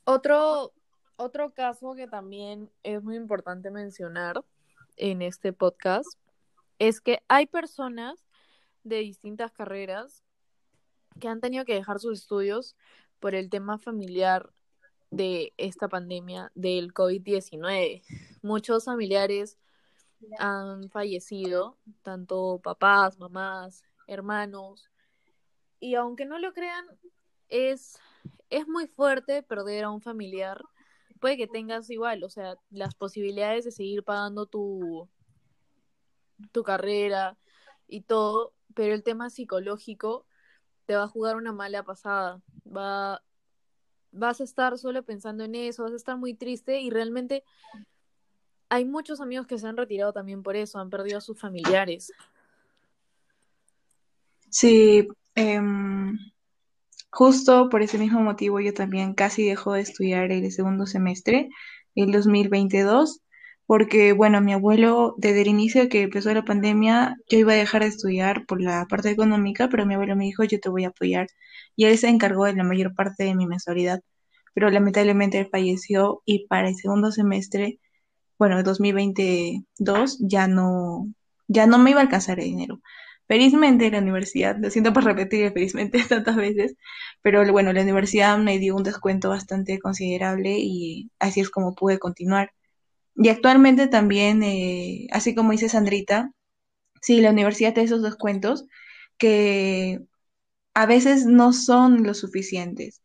Otro, 0.04 0.74
otro 1.16 1.54
caso 1.54 1.96
que 1.96 2.08
también 2.08 2.70
es 2.84 3.04
muy 3.04 3.16
importante 3.16 3.72
mencionar 3.72 4.44
en 4.98 5.22
este 5.22 5.54
podcast 5.54 6.10
es 6.80 7.00
que 7.00 7.22
hay 7.28 7.46
personas 7.46 8.26
de 8.84 8.98
distintas 8.98 9.52
carreras 9.52 10.24
que 11.20 11.28
han 11.28 11.42
tenido 11.42 11.66
que 11.66 11.76
dejar 11.76 12.00
sus 12.00 12.20
estudios 12.20 12.76
por 13.20 13.36
el 13.36 13.50
tema 13.50 13.78
familiar 13.78 14.52
de 15.12 15.54
esta 15.58 15.88
pandemia 15.88 16.52
del 16.56 16.94
COVID-19. 16.94 18.02
Muchos 18.42 18.86
familiares 18.86 19.58
han 20.40 20.90
fallecido, 20.90 21.78
tanto 22.04 22.60
papás, 22.64 23.20
mamás, 23.20 23.84
hermanos, 24.08 24.90
y 25.80 25.96
aunque 25.96 26.26
no 26.26 26.40
lo 26.40 26.54
crean, 26.54 26.86
es, 27.50 28.00
es 28.50 28.68
muy 28.68 28.88
fuerte 28.88 29.44
perder 29.44 29.86
a 29.86 29.90
un 29.90 30.02
familiar. 30.02 30.62
Puede 31.20 31.38
que 31.38 31.48
tengas 31.48 31.90
igual, 31.90 32.24
o 32.24 32.30
sea, 32.30 32.56
las 32.70 32.96
posibilidades 32.96 33.66
de 33.66 33.72
seguir 33.72 34.04
pagando 34.04 34.46
tu, 34.46 35.10
tu 36.52 36.64
carrera 36.64 37.38
y 37.88 38.02
todo, 38.02 38.54
pero 38.74 38.94
el 38.94 39.04
tema 39.04 39.30
psicológico 39.30 40.26
te 40.86 40.96
va 40.96 41.04
a 41.04 41.08
jugar 41.08 41.36
una 41.36 41.52
mala 41.52 41.84
pasada. 41.84 42.42
Va, 42.66 43.22
vas 44.12 44.42
a 44.42 44.44
estar 44.44 44.78
solo 44.78 45.04
pensando 45.04 45.44
en 45.44 45.56
eso, 45.56 45.84
vas 45.84 45.94
a 45.94 45.98
estar 45.98 46.18
muy 46.18 46.34
triste 46.34 46.80
y 46.80 46.90
realmente 46.90 47.44
hay 48.70 48.86
muchos 48.86 49.20
amigos 49.20 49.48
que 49.48 49.58
se 49.58 49.68
han 49.68 49.78
retirado 49.78 50.14
también 50.14 50.44
por 50.44 50.56
eso, 50.56 50.80
han 50.80 50.90
perdido 50.90 51.18
a 51.18 51.22
sus 51.22 51.40
familiares. 51.40 52.12
Sí, 54.50 55.08
em, 55.36 56.18
justo 57.10 57.70
por 57.70 57.82
ese 57.82 57.98
mismo 57.98 58.22
motivo 58.22 58.60
yo 58.60 58.74
también 58.74 59.14
casi 59.14 59.46
dejo 59.46 59.74
de 59.74 59.82
estudiar 59.82 60.32
el 60.32 60.52
segundo 60.52 60.86
semestre, 60.86 61.50
el 61.96 62.12
2022, 62.12 63.22
porque 63.72 64.12
bueno, 64.12 64.42
mi 64.42 64.52
abuelo 64.52 65.16
desde 65.18 65.44
el 65.44 65.48
inicio 65.48 65.88
que 65.88 66.02
empezó 66.02 66.34
la 66.34 66.44
pandemia, 66.44 67.16
yo 67.30 67.38
iba 67.38 67.54
a 67.54 67.56
dejar 67.56 67.84
de 67.84 67.88
estudiar 67.88 68.46
por 68.46 68.62
la 68.62 68.86
parte 68.90 69.10
económica, 69.10 69.70
pero 69.70 69.86
mi 69.86 69.94
abuelo 69.94 70.18
me 70.18 70.26
dijo, 70.26 70.44
yo 70.44 70.60
te 70.60 70.68
voy 70.68 70.84
a 70.84 70.90
apoyar, 70.90 71.28
y 71.78 71.86
él 71.86 71.98
se 71.98 72.10
encargó 72.10 72.44
de 72.46 72.54
la 72.54 72.66
mayor 72.66 72.94
parte 72.94 73.24
de 73.24 73.34
mi 73.34 73.48
mensualidad, 73.48 74.02
pero 74.54 74.70
lamentablemente 74.70 75.40
él 75.40 75.48
falleció 75.50 76.22
y 76.26 76.48
para 76.48 76.68
el 76.68 76.76
segundo 76.76 77.14
semestre, 77.14 77.80
bueno, 78.38 78.62
2022 78.62 80.18
ya 80.20 80.48
no, 80.48 81.08
ya 81.48 81.66
no 81.66 81.78
me 81.80 81.92
iba 81.92 82.02
a 82.02 82.04
alcanzar 82.04 82.40
el 82.40 82.48
dinero. 82.48 82.82
Felizmente 83.28 83.90
la 83.92 84.00
universidad, 84.00 84.58
lo 84.60 84.70
siento 84.70 84.92
por 84.94 85.06
repetir 85.06 85.54
felizmente 85.54 86.04
tantas 86.10 86.36
veces, 86.36 86.76
pero 87.22 87.50
bueno, 87.54 87.72
la 87.74 87.84
universidad 87.84 88.38
me 88.38 88.60
dio 88.60 88.76
un 88.76 88.84
descuento 88.84 89.30
bastante 89.30 89.80
considerable 89.80 90.58
y 90.60 91.10
así 91.20 91.40
es 91.40 91.50
como 91.50 91.74
pude 91.74 92.00
continuar. 92.00 92.52
Y 93.16 93.30
actualmente 93.30 93.88
también, 93.88 94.44
eh, 94.44 95.08
así 95.12 95.36
como 95.36 95.52
dice 95.52 95.70
Sandrita, 95.70 96.32
sí, 97.02 97.22
la 97.22 97.32
universidad 97.32 97.74
tiene 97.74 97.88
esos 97.88 98.04
descuentos 98.04 98.66
que 99.18 100.02
a 100.74 100.86
veces 100.86 101.26
no 101.26 101.54
son 101.54 102.04
lo 102.04 102.14
suficientes. 102.14 103.02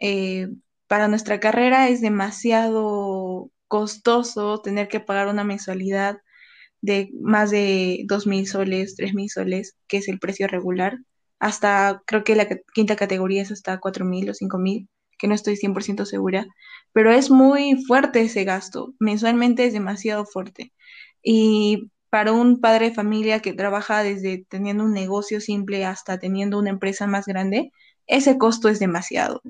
Eh, 0.00 0.48
para 0.88 1.08
nuestra 1.08 1.40
carrera 1.40 1.88
es 1.88 2.00
demasiado 2.00 3.50
costoso 3.68 4.60
tener 4.62 4.88
que 4.88 5.00
pagar 5.00 5.28
una 5.28 5.44
mensualidad 5.44 6.18
de 6.80 7.10
más 7.20 7.50
de 7.50 8.04
dos 8.08 8.26
mil 8.26 8.46
soles, 8.46 8.96
tres 8.96 9.14
mil 9.14 9.30
soles, 9.30 9.76
que 9.88 9.98
es 9.98 10.08
el 10.08 10.18
precio 10.20 10.48
regular. 10.48 10.98
Hasta 11.38 12.02
creo 12.06 12.24
que 12.24 12.36
la 12.36 12.48
quinta 12.74 12.96
categoría 12.96 13.42
es 13.42 13.52
hasta 13.52 13.80
cuatro 13.80 14.04
mil 14.04 14.30
o 14.30 14.34
cinco 14.34 14.58
mil, 14.58 14.88
que 15.24 15.28
no 15.28 15.34
estoy 15.34 15.56
100% 15.56 16.04
segura. 16.04 16.46
Pero 16.92 17.10
es 17.10 17.30
muy 17.30 17.82
fuerte 17.86 18.20
ese 18.20 18.44
gasto. 18.44 18.92
Mensualmente 18.98 19.64
es 19.64 19.72
demasiado 19.72 20.26
fuerte. 20.26 20.74
Y 21.22 21.90
para 22.10 22.32
un 22.32 22.60
padre 22.60 22.90
de 22.90 22.94
familia 22.94 23.40
que 23.40 23.54
trabaja 23.54 24.02
desde 24.02 24.44
teniendo 24.50 24.84
un 24.84 24.92
negocio 24.92 25.40
simple 25.40 25.86
hasta 25.86 26.18
teniendo 26.18 26.58
una 26.58 26.68
empresa 26.68 27.06
más 27.06 27.24
grande, 27.24 27.72
ese 28.06 28.36
costo 28.36 28.68
es 28.68 28.78
demasiado. 28.80 29.40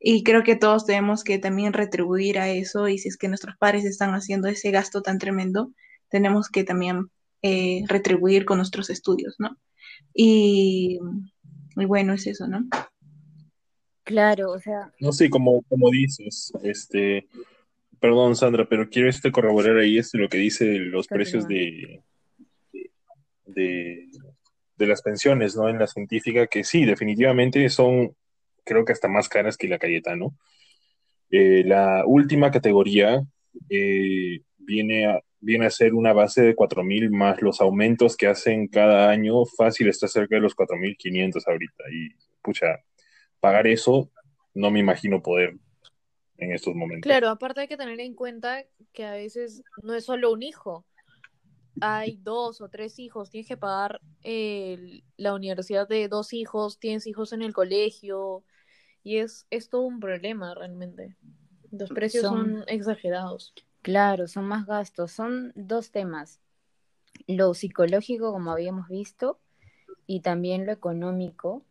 Y 0.00 0.22
creo 0.22 0.42
que 0.42 0.56
todos 0.56 0.86
tenemos 0.86 1.22
que 1.22 1.38
también 1.38 1.74
retribuir 1.74 2.38
a 2.38 2.48
eso 2.48 2.88
y 2.88 2.96
si 2.96 3.08
es 3.08 3.18
que 3.18 3.28
nuestros 3.28 3.56
padres 3.58 3.84
están 3.84 4.14
haciendo 4.14 4.48
ese 4.48 4.70
gasto 4.70 5.02
tan 5.02 5.18
tremendo, 5.18 5.72
tenemos 6.08 6.48
que 6.48 6.64
también 6.64 7.10
eh, 7.42 7.84
retribuir 7.88 8.46
con 8.46 8.56
nuestros 8.56 8.88
estudios, 8.88 9.34
¿no? 9.38 9.58
Y, 10.14 10.98
bueno, 11.76 12.14
es 12.14 12.26
eso, 12.26 12.48
¿no? 12.48 12.64
Claro, 14.04 14.52
o 14.52 14.58
sea. 14.58 14.92
No 15.00 15.12
sé, 15.12 15.30
como, 15.30 15.62
como 15.62 15.90
dices, 15.90 16.52
este, 16.62 17.26
perdón 17.98 18.36
Sandra, 18.36 18.66
pero 18.68 18.88
quiero 18.88 19.08
este 19.08 19.32
corroborar 19.32 19.78
ahí 19.78 19.98
este, 19.98 20.18
lo 20.18 20.28
que 20.28 20.38
dice 20.38 20.66
los 20.78 21.08
precios 21.08 21.48
de, 21.48 22.02
de, 23.46 24.08
de 24.76 24.86
las 24.86 25.02
pensiones, 25.02 25.56
¿no? 25.56 25.68
En 25.68 25.78
la 25.78 25.86
científica, 25.86 26.46
que 26.46 26.64
sí, 26.64 26.84
definitivamente 26.84 27.68
son 27.70 28.14
creo 28.64 28.84
que 28.84 28.92
hasta 28.92 29.08
más 29.08 29.28
caras 29.28 29.56
que 29.56 29.68
la 29.68 29.78
Cayetano. 29.78 30.36
Eh, 31.30 31.62
la 31.64 32.04
última 32.06 32.50
categoría 32.50 33.22
eh, 33.68 34.40
viene, 34.58 35.06
a, 35.06 35.20
viene 35.40 35.66
a 35.66 35.70
ser 35.70 35.94
una 35.94 36.12
base 36.12 36.42
de 36.42 36.56
4.000 36.56 37.10
más 37.10 37.42
los 37.42 37.60
aumentos 37.60 38.16
que 38.16 38.26
hacen 38.26 38.68
cada 38.68 39.10
año. 39.10 39.44
Fácil 39.44 39.88
está 39.88 40.08
cerca 40.08 40.36
de 40.36 40.40
los 40.42 40.56
4.500 40.56 41.42
ahorita. 41.46 41.84
Y, 41.92 42.10
pucha, 42.42 42.80
pagar 43.44 43.66
eso 43.66 44.10
no 44.54 44.70
me 44.70 44.80
imagino 44.80 45.22
poder 45.22 45.58
en 46.38 46.52
estos 46.52 46.74
momentos. 46.74 47.02
Claro, 47.02 47.28
aparte 47.28 47.60
hay 47.60 47.68
que 47.68 47.76
tener 47.76 48.00
en 48.00 48.14
cuenta 48.14 48.64
que 48.94 49.04
a 49.04 49.12
veces 49.12 49.62
no 49.82 49.92
es 49.92 50.06
solo 50.06 50.32
un 50.32 50.42
hijo. 50.42 50.86
Hay 51.82 52.16
dos 52.22 52.62
o 52.62 52.70
tres 52.70 52.98
hijos, 52.98 53.28
tienes 53.28 53.46
que 53.46 53.58
pagar 53.58 54.00
la 54.22 55.34
universidad 55.34 55.86
de 55.86 56.08
dos 56.08 56.32
hijos, 56.32 56.78
tienes 56.78 57.06
hijos 57.06 57.34
en 57.34 57.42
el 57.42 57.52
colegio, 57.52 58.44
y 59.02 59.18
es, 59.18 59.46
es 59.50 59.68
todo 59.68 59.82
un 59.82 60.00
problema 60.00 60.54
realmente. 60.54 61.14
Los 61.70 61.90
precios 61.90 62.22
son, 62.22 62.64
exagerados. 62.66 63.52
Claro, 63.82 64.26
son 64.26 64.46
más 64.46 64.64
gastos. 64.64 65.12
Son 65.12 65.52
dos 65.54 65.90
temas. 65.90 66.40
Lo 67.26 67.52
psicológico, 67.52 68.32
como 68.32 68.52
habíamos 68.52 68.88
visto, 68.88 69.38
y 70.06 70.20
también 70.20 70.64
lo 70.64 70.72
económico. 70.72 71.62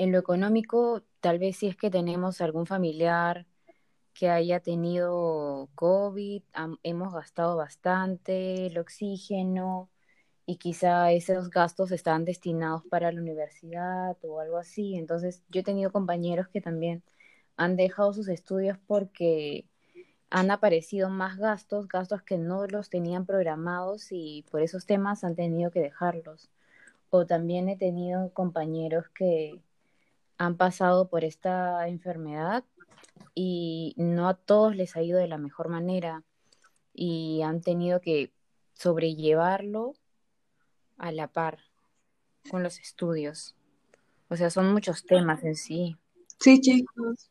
En 0.00 0.12
lo 0.12 0.18
económico, 0.18 1.02
tal 1.20 1.38
vez 1.38 1.58
si 1.58 1.66
es 1.66 1.76
que 1.76 1.90
tenemos 1.90 2.40
algún 2.40 2.64
familiar 2.64 3.46
que 4.14 4.30
haya 4.30 4.60
tenido 4.60 5.68
COVID, 5.74 6.42
hemos 6.82 7.12
gastado 7.12 7.58
bastante 7.58 8.66
el 8.68 8.78
oxígeno, 8.78 9.90
y 10.46 10.56
quizá 10.56 11.12
esos 11.12 11.50
gastos 11.50 11.92
están 11.92 12.24
destinados 12.24 12.82
para 12.86 13.12
la 13.12 13.20
universidad 13.20 14.16
o 14.24 14.40
algo 14.40 14.56
así. 14.56 14.96
Entonces, 14.96 15.42
yo 15.50 15.60
he 15.60 15.64
tenido 15.64 15.92
compañeros 15.92 16.48
que 16.48 16.62
también 16.62 17.02
han 17.58 17.76
dejado 17.76 18.14
sus 18.14 18.28
estudios 18.28 18.78
porque 18.86 19.66
han 20.30 20.50
aparecido 20.50 21.10
más 21.10 21.36
gastos, 21.36 21.88
gastos 21.88 22.22
que 22.22 22.38
no 22.38 22.66
los 22.66 22.88
tenían 22.88 23.26
programados 23.26 24.08
y 24.12 24.46
por 24.50 24.62
esos 24.62 24.86
temas 24.86 25.24
han 25.24 25.36
tenido 25.36 25.70
que 25.70 25.80
dejarlos. 25.80 26.50
O 27.10 27.26
también 27.26 27.68
he 27.68 27.76
tenido 27.76 28.32
compañeros 28.32 29.10
que 29.10 29.60
han 30.40 30.56
pasado 30.56 31.10
por 31.10 31.22
esta 31.22 31.86
enfermedad 31.86 32.64
y 33.34 33.92
no 33.98 34.26
a 34.26 34.34
todos 34.34 34.74
les 34.74 34.96
ha 34.96 35.02
ido 35.02 35.18
de 35.18 35.28
la 35.28 35.36
mejor 35.36 35.68
manera 35.68 36.24
y 36.94 37.42
han 37.42 37.60
tenido 37.60 38.00
que 38.00 38.32
sobrellevarlo 38.72 39.92
a 40.96 41.12
la 41.12 41.28
par 41.28 41.58
con 42.50 42.62
los 42.62 42.78
estudios. 42.78 43.54
O 44.30 44.36
sea, 44.36 44.48
son 44.48 44.72
muchos 44.72 45.04
temas 45.04 45.44
en 45.44 45.56
sí. 45.56 45.98
Sí, 46.38 46.58
chicos. 46.62 47.30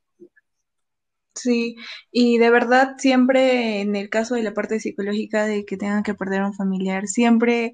Sí, 1.33 1.77
y 2.11 2.37
de 2.37 2.51
verdad 2.51 2.93
siempre 2.99 3.81
en 3.81 3.95
el 3.95 4.09
caso 4.11 4.35
de 4.35 4.43
la 4.43 4.53
parte 4.53 4.79
psicológica 4.79 5.47
de 5.47 5.65
que 5.65 5.77
tengan 5.77 6.03
que 6.03 6.13
perder 6.13 6.41
a 6.41 6.47
un 6.47 6.53
familiar, 6.53 7.07
siempre 7.07 7.73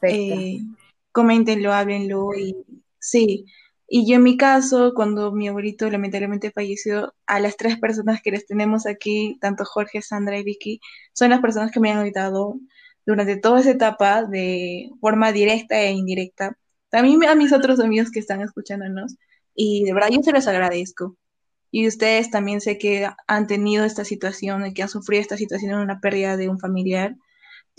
eh, 0.00 0.60
coméntenlo, 1.12 1.74
háblenlo 1.74 2.30
y 2.34 2.56
sí. 2.98 3.44
Y 3.92 4.08
yo 4.08 4.16
en 4.16 4.22
mi 4.22 4.36
caso, 4.36 4.92
cuando 4.94 5.32
mi 5.32 5.48
abuelito 5.48 5.90
lamentablemente 5.90 6.52
falleció, 6.52 7.12
a 7.26 7.40
las 7.40 7.56
tres 7.56 7.76
personas 7.76 8.22
que 8.22 8.30
les 8.30 8.46
tenemos 8.46 8.86
aquí, 8.86 9.36
tanto 9.40 9.64
Jorge, 9.64 10.00
Sandra 10.00 10.38
y 10.38 10.44
Vicky, 10.44 10.80
son 11.12 11.30
las 11.30 11.40
personas 11.40 11.72
que 11.72 11.80
me 11.80 11.90
han 11.90 11.98
ayudado 11.98 12.54
durante 13.04 13.36
toda 13.36 13.58
esa 13.60 13.72
etapa 13.72 14.22
de 14.24 14.90
forma 15.00 15.32
directa 15.32 15.80
e 15.80 15.90
indirecta. 15.90 16.56
También 16.88 17.24
a 17.24 17.34
mis 17.34 17.52
otros 17.52 17.80
amigos 17.80 18.12
que 18.12 18.20
están 18.20 18.42
escuchándonos 18.42 19.16
y 19.56 19.82
de 19.84 19.92
verdad 19.92 20.10
yo 20.12 20.22
se 20.22 20.32
los 20.32 20.46
agradezco. 20.46 21.16
Y 21.72 21.88
ustedes 21.88 22.30
también 22.30 22.60
sé 22.60 22.78
que 22.78 23.08
han 23.26 23.46
tenido 23.48 23.84
esta 23.84 24.04
situación, 24.04 24.72
que 24.72 24.82
han 24.84 24.88
sufrido 24.88 25.20
esta 25.20 25.36
situación 25.36 25.72
en 25.72 25.78
una 25.78 26.00
pérdida 26.00 26.36
de 26.36 26.48
un 26.48 26.60
familiar. 26.60 27.16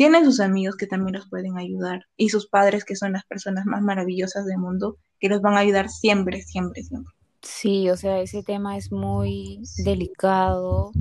Tienen 0.01 0.25
sus 0.25 0.39
amigos 0.39 0.77
que 0.77 0.87
también 0.87 1.15
los 1.15 1.29
pueden 1.29 1.59
ayudar 1.59 2.07
y 2.17 2.29
sus 2.29 2.47
padres 2.47 2.85
que 2.85 2.95
son 2.95 3.11
las 3.11 3.23
personas 3.23 3.67
más 3.67 3.83
maravillosas 3.83 4.47
del 4.47 4.57
mundo 4.57 4.97
que 5.19 5.29
los 5.29 5.41
van 5.41 5.53
a 5.53 5.59
ayudar 5.59 5.89
siempre, 5.89 6.41
siempre, 6.41 6.81
siempre. 6.81 7.13
Sí, 7.43 7.87
o 7.87 7.95
sea, 7.95 8.19
ese 8.19 8.41
tema 8.41 8.77
es 8.77 8.91
muy 8.91 9.61
delicado. 9.85 10.91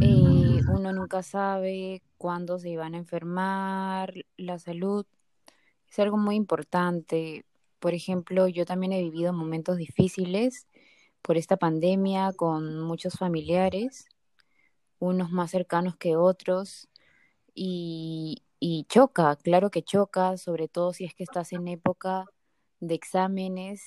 Eh, 0.00 0.62
uno 0.72 0.90
nunca 0.94 1.22
sabe 1.22 2.00
cuándo 2.16 2.58
se 2.58 2.70
iban 2.70 2.94
a 2.94 2.96
enfermar. 2.96 4.14
La 4.38 4.58
salud 4.58 5.04
es 5.90 5.98
algo 5.98 6.16
muy 6.16 6.36
importante. 6.36 7.44
Por 7.78 7.92
ejemplo, 7.92 8.48
yo 8.48 8.64
también 8.64 8.94
he 8.94 9.02
vivido 9.02 9.34
momentos 9.34 9.76
difíciles 9.76 10.66
por 11.20 11.36
esta 11.36 11.58
pandemia 11.58 12.32
con 12.32 12.80
muchos 12.80 13.18
familiares, 13.18 14.06
unos 14.98 15.30
más 15.30 15.50
cercanos 15.50 15.94
que 15.96 16.16
otros, 16.16 16.88
y, 17.54 18.42
choca, 18.88 19.36
claro 19.36 19.70
que 19.70 19.82
choca, 19.82 20.36
sobre 20.36 20.68
todo 20.68 20.92
si 20.92 21.04
es 21.04 21.14
que 21.14 21.24
estás 21.24 21.52
en 21.52 21.68
época 21.68 22.26
de 22.80 22.94
exámenes, 22.94 23.82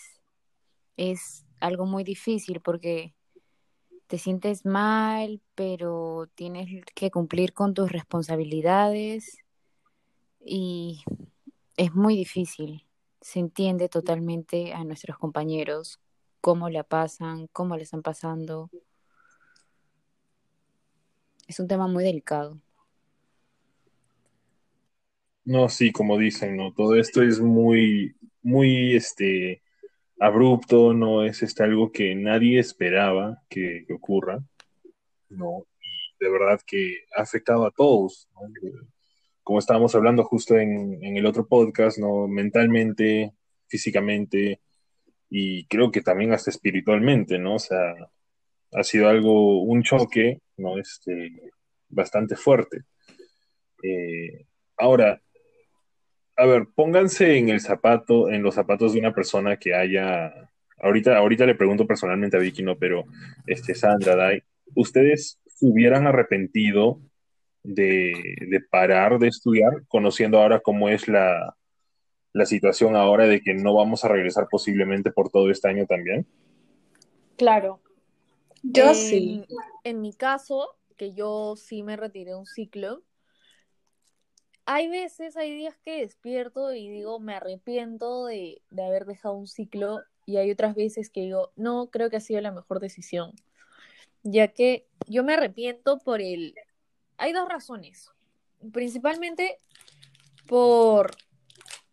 es 0.98 1.46
algo 1.60 1.86
muy 1.86 2.03
difícil 2.03 2.62
porque 2.62 3.15
te 4.08 4.17
sientes 4.17 4.65
mal, 4.65 5.41
pero 5.55 6.29
tienes 6.36 6.84
que 6.96 7.12
cumplir 7.12 7.53
con 7.53 7.74
tus 7.74 7.91
responsabilidades 7.91 9.38
y 10.46 11.03
es 11.77 11.93
muy 11.96 12.15
difícil. 12.15 12.86
se 13.22 13.39
entiende 13.39 13.88
totalmente 13.88 14.74
a 14.74 14.84
nuestros 14.84 15.17
compañeros 15.17 16.00
cómo 16.41 16.70
la 16.70 16.84
pasan, 16.84 17.48
cómo 17.53 17.77
le 17.77 17.84
están 17.84 18.01
pasando. 18.01 18.70
Es 21.48 21.60
un 21.62 21.70
tema 21.70 21.88
muy 21.88 22.03
delicado. 22.03 22.60
No, 25.45 25.69
sí, 25.69 25.91
como 25.91 26.17
dicen, 26.17 26.55
¿no? 26.55 26.73
Todo 26.73 26.95
esto 26.95 27.21
es 27.21 27.39
muy, 27.39 28.15
muy, 28.41 28.95
este, 28.95 29.62
abrupto, 30.19 30.93
no 30.93 31.25
es 31.25 31.43
este, 31.43 31.63
algo 31.63 31.91
que 31.91 32.15
nadie 32.15 32.59
esperaba 32.59 33.41
que, 33.50 33.85
ocurra, 33.93 34.39
¿no? 35.29 35.65
Y 35.81 36.23
de 36.23 36.31
verdad 36.31 36.62
que 36.65 37.05
ha 37.17 37.23
afectado 37.23 37.65
a 37.65 37.71
todos. 37.71 38.29
Como 39.43 39.59
estábamos 39.59 39.93
hablando 39.95 40.23
justo 40.23 40.57
en, 40.57 41.03
en 41.03 41.17
el 41.17 41.25
otro 41.25 41.47
podcast, 41.47 41.97
¿no? 41.97 42.27
Mentalmente, 42.27 43.33
físicamente, 43.67 44.62
y 45.35 45.65
creo 45.65 45.91
que 45.91 46.01
también 46.01 46.31
hasta 46.31 46.51
espiritualmente, 46.51 47.39
¿no? 47.39 47.55
O 47.55 47.59
sea, 47.59 47.95
ha 48.71 48.83
sido 48.83 49.09
algo, 49.09 49.63
un 49.63 49.81
choque, 49.81 50.41
¿no? 50.57 50.77
Este, 50.77 51.51
bastante 51.89 52.35
fuerte. 52.35 52.83
Eh, 53.81 54.45
ahora, 54.77 55.19
a 56.35 56.45
ver, 56.45 56.67
pónganse 56.73 57.37
en 57.37 57.49
el 57.49 57.61
zapato, 57.61 58.29
en 58.29 58.43
los 58.43 58.55
zapatos 58.55 58.93
de 58.93 58.99
una 58.99 59.13
persona 59.13 59.57
que 59.57 59.73
haya. 59.73 60.49
Ahorita, 60.79 61.17
ahorita 61.17 61.45
le 61.45 61.55
pregunto 61.55 61.87
personalmente 61.87 62.35
a 62.37 62.39
Vicky, 62.39 62.63
no, 62.63 62.77
pero 62.77 63.05
este, 63.47 63.73
Sandra, 63.75 64.15
Dai, 64.15 64.43
¿ustedes 64.75 65.39
hubieran 65.61 66.07
arrepentido 66.07 66.99
de, 67.63 68.35
de 68.49 68.59
parar 68.59 69.19
de 69.19 69.27
estudiar, 69.27 69.83
conociendo 69.87 70.39
ahora 70.39 70.59
cómo 70.59 70.89
es 70.89 71.07
la, 71.07 71.55
la 72.33 72.45
situación 72.45 72.95
ahora 72.95 73.27
de 73.27 73.39
que 73.39 73.53
no 73.53 73.73
vamos 73.75 74.03
a 74.03 74.09
regresar 74.09 74.47
posiblemente 74.49 75.11
por 75.11 75.29
todo 75.29 75.49
este 75.49 75.69
año 75.69 75.85
también? 75.85 76.25
Claro. 77.37 77.79
Yo 78.63 78.89
En- 78.89 78.95
sí. 78.95 79.45
En 79.83 80.01
mi 80.01 80.13
caso, 80.13 80.67
que 80.97 81.13
yo 81.13 81.55
sí 81.55 81.83
me 81.83 81.95
retiré 81.95 82.35
un 82.35 82.45
ciclo, 82.45 83.03
hay 84.65 84.88
veces, 84.88 85.36
hay 85.38 85.53
días 85.53 85.77
que 85.84 86.01
despierto 86.01 86.74
y 86.74 86.89
digo, 86.89 87.20
me 87.20 87.36
arrepiento 87.36 88.25
de, 88.25 88.62
haber 88.72 89.05
dejado 89.05 89.36
un 89.36 89.48
ciclo, 89.48 90.01
y 90.25 90.38
hay 90.38 90.51
otras 90.51 90.75
veces 90.75 91.10
que 91.10 91.22
digo, 91.22 91.51
no, 91.55 91.88
creo 91.88 92.10
que 92.10 92.17
ha 92.17 92.22
sido 92.22 92.39
la 92.41 92.51
mejor 92.51 92.79
decisión, 92.79 93.34
ya 94.24 94.48
que 94.50 94.88
yo 95.08 95.24
me 95.24 95.34
arrepiento 95.34 96.00
por 96.00 96.22
el... 96.22 96.55
Hay 97.17 97.34
dos 97.34 97.48
razones, 97.50 98.10
principalmente 98.72 99.58
por, 100.48 101.12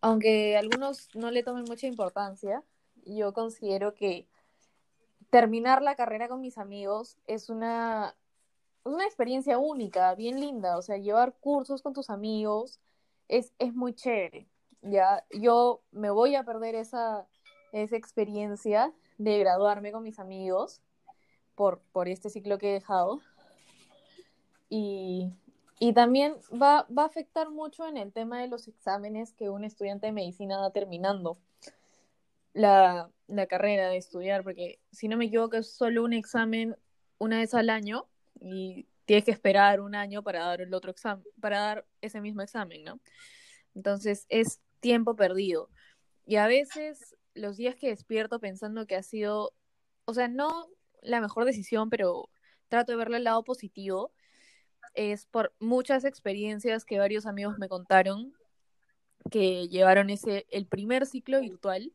aunque 0.00 0.56
algunos 0.56 1.08
no 1.14 1.30
le 1.30 1.42
tomen 1.42 1.64
mucha 1.64 1.88
importancia, 1.88 2.62
yo 3.04 3.32
considero 3.32 3.94
que 3.94 4.28
terminar 5.30 5.82
la 5.82 5.96
carrera 5.96 6.28
con 6.28 6.40
mis 6.40 6.58
amigos 6.58 7.16
es 7.26 7.50
una, 7.50 8.16
una 8.84 9.04
experiencia 9.04 9.58
única, 9.58 10.14
bien 10.14 10.40
linda. 10.40 10.78
O 10.78 10.82
sea, 10.82 10.96
llevar 10.96 11.34
cursos 11.40 11.82
con 11.82 11.92
tus 11.92 12.10
amigos 12.10 12.80
es, 13.28 13.52
es 13.58 13.74
muy 13.74 13.94
chévere. 13.94 14.48
Ya, 14.82 15.24
yo 15.30 15.82
me 15.92 16.10
voy 16.10 16.34
a 16.34 16.44
perder 16.44 16.74
esa, 16.74 17.26
esa 17.72 17.96
experiencia 17.96 18.92
de 19.18 19.38
graduarme 19.38 19.92
con 19.92 20.02
mis 20.02 20.18
amigos 20.18 20.80
por, 21.54 21.80
por 21.92 22.08
este 22.08 22.30
ciclo 22.30 22.58
que 22.58 22.70
he 22.70 22.74
dejado. 22.74 23.20
Y, 24.68 25.30
y 25.78 25.92
también 25.92 26.36
va, 26.50 26.86
va 26.96 27.02
a 27.02 27.06
afectar 27.06 27.50
mucho 27.50 27.86
en 27.86 27.96
el 27.96 28.12
tema 28.12 28.40
de 28.40 28.48
los 28.48 28.68
exámenes 28.68 29.34
que 29.34 29.50
un 29.50 29.64
estudiante 29.64 30.06
de 30.06 30.12
medicina 30.12 30.58
va 30.58 30.70
terminando 30.70 31.38
la, 32.52 33.10
la 33.26 33.46
carrera 33.46 33.88
de 33.88 33.96
estudiar, 33.96 34.42
porque 34.42 34.80
si 34.90 35.08
no 35.08 35.16
me 35.16 35.26
equivoco 35.26 35.56
es 35.56 35.70
solo 35.72 36.04
un 36.04 36.12
examen 36.12 36.76
una 37.18 37.38
vez 37.38 37.54
al 37.54 37.70
año 37.70 38.06
y 38.40 38.86
tienes 39.04 39.24
que 39.24 39.30
esperar 39.30 39.80
un 39.80 39.94
año 39.94 40.22
para 40.22 40.40
dar 40.40 40.60
el 40.60 40.72
otro 40.74 40.90
examen, 40.90 41.24
para 41.40 41.60
dar 41.60 41.86
ese 42.00 42.20
mismo 42.20 42.42
examen, 42.42 42.84
¿no? 42.84 43.00
Entonces 43.74 44.26
es 44.28 44.60
tiempo 44.80 45.16
perdido. 45.16 45.68
Y 46.26 46.36
a 46.36 46.46
veces 46.46 47.16
los 47.34 47.56
días 47.56 47.76
que 47.76 47.88
despierto 47.88 48.40
pensando 48.40 48.86
que 48.86 48.96
ha 48.96 49.02
sido, 49.02 49.52
o 50.04 50.14
sea, 50.14 50.28
no 50.28 50.68
la 51.02 51.20
mejor 51.20 51.44
decisión, 51.44 51.90
pero 51.90 52.30
trato 52.68 52.92
de 52.92 52.98
verle 52.98 53.18
el 53.18 53.24
lado 53.24 53.42
positivo, 53.42 54.12
es 54.94 55.26
por 55.26 55.54
muchas 55.60 56.04
experiencias 56.04 56.84
que 56.84 56.98
varios 56.98 57.26
amigos 57.26 57.58
me 57.58 57.68
contaron 57.68 58.32
que 59.30 59.68
llevaron 59.68 60.10
ese, 60.10 60.46
el 60.50 60.66
primer 60.66 61.06
ciclo 61.06 61.40
virtual 61.40 61.92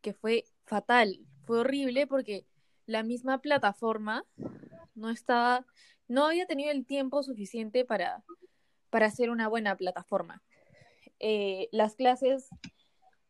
que 0.00 0.14
fue 0.14 0.44
fatal, 0.64 1.18
fue 1.44 1.60
horrible 1.60 2.06
porque 2.06 2.46
la 2.86 3.02
misma 3.02 3.40
plataforma 3.40 4.24
no 4.94 5.10
estaba, 5.10 5.66
no 6.08 6.26
había 6.26 6.46
tenido 6.46 6.70
el 6.70 6.86
tiempo 6.86 7.22
suficiente 7.22 7.84
para, 7.84 8.24
para 8.90 9.06
hacer 9.06 9.30
una 9.30 9.48
buena 9.48 9.76
plataforma. 9.76 10.42
Eh, 11.20 11.68
las 11.72 11.94
clases 11.94 12.48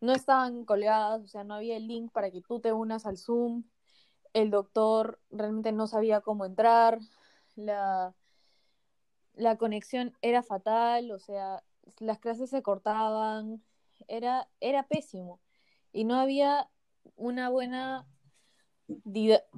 no 0.01 0.13
estaban 0.13 0.65
colgadas, 0.65 1.23
o 1.23 1.29
sea, 1.29 1.45
no 1.45 1.55
había 1.55 1.77
el 1.77 1.87
link 1.87 2.13
para 2.13 2.31
que 2.31 2.43
tú 2.43 2.61
te 2.61 2.73
unas 2.73 3.07
al 3.07 3.19
Zoom. 3.19 3.65
El 4.33 4.51
doctor 4.51 5.21
realmente 5.31 5.73
no 5.73 5.87
sabía 5.87 6.21
cómo 6.21 6.45
entrar. 6.45 6.99
La, 7.57 8.15
la 9.35 9.57
conexión 9.57 10.17
era 10.23 10.43
fatal, 10.43 11.11
o 11.11 11.19
sea, 11.19 11.63
las 11.99 12.19
clases 12.19 12.51
se 12.51 12.63
cortaban. 12.63 13.63
Era, 14.07 14.49
era 14.61 14.83
pésimo 14.83 15.41
y 15.95 16.05
no 16.05 16.17
había 16.17 16.69
una 17.17 17.49
buena, 17.49 18.07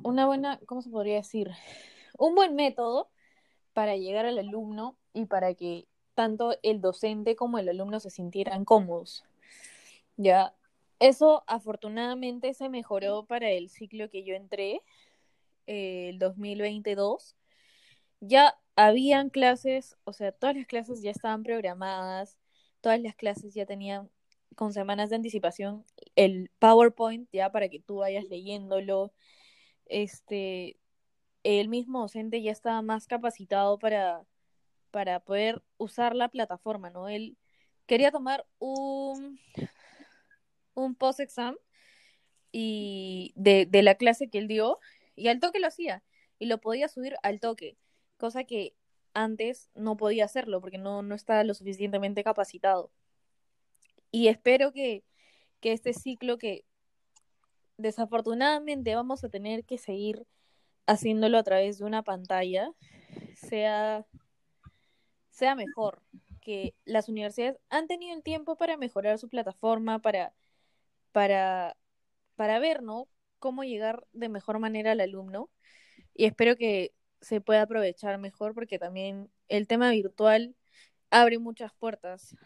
una 0.05 0.27
buena, 0.27 0.61
¿cómo 0.67 0.83
se 0.83 0.91
podría 0.91 1.17
decir? 1.17 1.51
Un 2.19 2.35
buen 2.35 2.55
método 2.55 3.11
para 3.73 3.97
llegar 3.97 4.27
al 4.27 4.39
alumno 4.39 4.97
y 5.13 5.27
para 5.27 5.55
que 5.55 5.87
tanto 6.15 6.57
el 6.63 6.81
docente 6.81 7.37
como 7.37 7.59
el 7.59 7.69
alumno 7.69 8.01
se 8.01 8.11
sintieran 8.11 8.65
cómodos. 8.65 9.25
Ya, 10.17 10.55
eso 10.99 11.45
afortunadamente 11.47 12.55
se 12.55 12.69
mejoró 12.71 13.27
para 13.27 13.51
el 13.51 13.69
ciclo 13.69 14.09
que 14.09 14.25
yo 14.25 14.35
entré, 14.35 14.81
eh, 15.67 16.09
el 16.11 16.19
2022. 16.19 17.37
Ya 18.21 18.59
habían 18.77 19.31
clases, 19.31 19.97
o 20.05 20.13
sea, 20.13 20.33
todas 20.33 20.57
las 20.57 20.67
clases 20.67 21.03
ya 21.03 21.11
estaban 21.11 21.43
programadas, 21.43 22.39
todas 22.81 23.01
las 23.01 23.15
clases 23.15 23.55
ya 23.55 23.67
tenían 23.67 24.11
con 24.55 24.73
semanas 24.73 25.11
de 25.11 25.17
anticipación 25.17 25.85
el 26.17 26.51
PowerPoint 26.59 27.29
ya 27.33 27.53
para 27.53 27.69
que 27.69 27.81
tú 27.81 27.97
vayas 27.97 28.25
leyéndolo. 28.25 29.13
Este, 29.87 30.79
el 31.47 31.69
mismo 31.69 32.01
docente 32.01 32.43
ya 32.43 32.51
estaba 32.51 32.83
más 32.83 33.07
capacitado 33.07 33.79
para, 33.79 34.25
para 34.91 35.21
poder 35.21 35.63
usar 35.79 36.17
la 36.17 36.29
plataforma, 36.29 36.91
¿no? 36.91 37.09
Él 37.09 37.39
quería 37.87 38.11
tomar 38.11 38.45
un, 38.59 39.39
un 40.75 40.95
post-exam 40.97 41.57
y 42.51 43.33
de, 43.37 43.67
de 43.67 43.83
la 43.83 43.95
clase 43.95 44.29
que 44.29 44.39
él 44.39 44.49
dio 44.49 44.81
y 45.15 45.29
al 45.29 45.39
toque 45.39 45.61
lo 45.61 45.69
hacía 45.69 46.03
y 46.41 46.47
lo 46.47 46.59
podía 46.59 46.89
subir 46.89 47.17
al 47.23 47.39
toque, 47.39 47.79
cosa 48.17 48.43
que 48.43 48.75
antes 49.15 49.71
no 49.75 49.97
podía 49.97 50.25
hacerlo 50.25 50.61
porque 50.61 50.79
no, 50.79 51.03
no 51.03 51.15
estaba 51.15 51.45
lo 51.45 51.55
suficientemente 51.55 52.25
capacitado. 52.25 52.91
Y 54.11 54.29
espero 54.29 54.73
que, 54.73 55.05
que 55.61 55.73
este 55.73 55.93
ciclo 55.95 56.39
que 56.39 56.65
desafortunadamente 57.77 58.97
vamos 58.97 59.23
a 59.23 59.29
tener 59.29 59.65
que 59.65 59.79
seguir 59.79 60.27
haciéndolo 60.87 61.39
a 61.39 61.43
través 61.43 61.79
de 61.79 61.85
una 61.85 62.03
pantalla 62.03 62.71
sea, 63.35 64.07
sea 65.31 65.55
mejor. 65.55 66.03
Que 66.41 66.75
las 66.85 67.09
universidades 67.09 67.59
han 67.71 67.89
tenido 67.89 68.17
el 68.17 68.23
tiempo 68.23 68.57
para 68.57 68.77
mejorar 68.77 69.19
su 69.19 69.29
plataforma, 69.29 69.99
para, 69.99 70.33
para, 71.13 71.77
para 72.37 72.61
ver, 72.61 72.83
¿no? 72.83 73.09
Cómo 73.41 73.65
llegar 73.65 74.07
de 74.13 74.29
mejor 74.29 74.61
manera 74.61 74.93
al 74.93 75.01
alumno. 75.01 75.51
Y 76.15 76.27
espero 76.27 76.57
que 76.57 76.93
se 77.21 77.41
pueda 77.41 77.63
aprovechar 77.63 78.19
mejor 78.19 78.55
porque 78.55 78.79
también 78.79 79.29
el 79.49 79.67
tema 79.67 79.91
virtual 79.91 80.55
abre 81.11 81.39
muchas 81.39 81.73
puertas. 81.75 82.37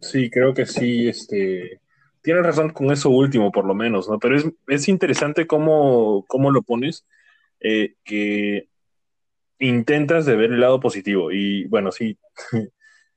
Sí, 0.00 0.30
creo 0.30 0.54
que 0.54 0.66
sí, 0.66 1.08
este, 1.08 1.80
tienes 2.22 2.44
razón 2.44 2.70
con 2.70 2.90
eso 2.90 3.10
último, 3.10 3.52
por 3.52 3.66
lo 3.66 3.74
menos, 3.74 4.08
¿no? 4.08 4.18
Pero 4.18 4.36
es, 4.36 4.46
es 4.68 4.88
interesante 4.88 5.46
cómo, 5.46 6.24
cómo 6.28 6.50
lo 6.50 6.62
pones, 6.62 7.06
eh, 7.60 7.94
que 8.04 8.68
intentas 9.58 10.26
de 10.26 10.36
ver 10.36 10.52
el 10.52 10.60
lado 10.60 10.80
positivo. 10.80 11.32
Y 11.32 11.66
bueno, 11.66 11.92
sí, 11.92 12.18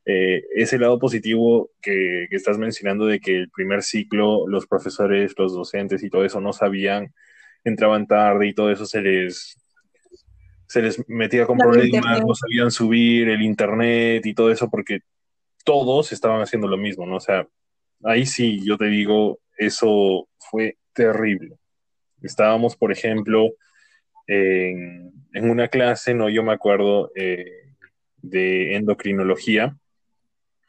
eh, 0.05 0.43
ese 0.55 0.77
lado 0.77 0.99
positivo 0.99 1.71
que, 1.81 2.27
que, 2.29 2.35
estás 2.35 2.57
mencionando 2.57 3.05
de 3.05 3.19
que 3.19 3.35
el 3.37 3.49
primer 3.49 3.83
ciclo, 3.83 4.47
los 4.47 4.67
profesores, 4.67 5.33
los 5.37 5.53
docentes 5.53 6.03
y 6.03 6.09
todo 6.09 6.25
eso 6.25 6.41
no 6.41 6.53
sabían, 6.53 7.13
entraban 7.63 8.07
tarde 8.07 8.47
y 8.47 8.53
todo 8.53 8.71
eso 8.71 8.85
se 8.85 9.01
les, 9.01 9.57
se 10.67 10.81
les 10.81 11.07
metía 11.07 11.45
con 11.45 11.57
problemas, 11.57 12.21
no 12.25 12.35
sabían 12.35 12.71
subir 12.71 13.29
el 13.29 13.41
internet 13.41 14.25
y 14.25 14.33
todo 14.33 14.51
eso 14.51 14.69
porque 14.69 14.99
todos 15.63 16.11
estaban 16.11 16.41
haciendo 16.41 16.67
lo 16.67 16.77
mismo, 16.77 17.05
¿no? 17.05 17.17
O 17.17 17.19
sea, 17.21 17.47
ahí 18.03 18.25
sí, 18.25 18.63
yo 18.65 18.77
te 18.77 18.85
digo, 18.85 19.39
eso 19.57 20.27
fue 20.37 20.77
terrible. 20.93 21.57
Estábamos, 22.21 22.75
por 22.75 22.91
ejemplo, 22.91 23.49
en, 24.27 25.11
una 25.33 25.67
clase, 25.67 26.13
¿no? 26.13 26.29
Yo 26.29 26.43
me 26.43 26.53
acuerdo 26.53 27.11
eh, 27.15 27.73
de 28.17 28.75
endocrinología 28.75 29.75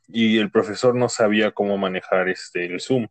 y 0.09 0.39
el 0.39 0.51
profesor 0.51 0.95
no 0.95 1.09
sabía 1.09 1.53
cómo 1.53 1.79
manejar 1.79 2.29
este, 2.29 2.67
el 2.67 2.81
Zoom. 2.81 3.09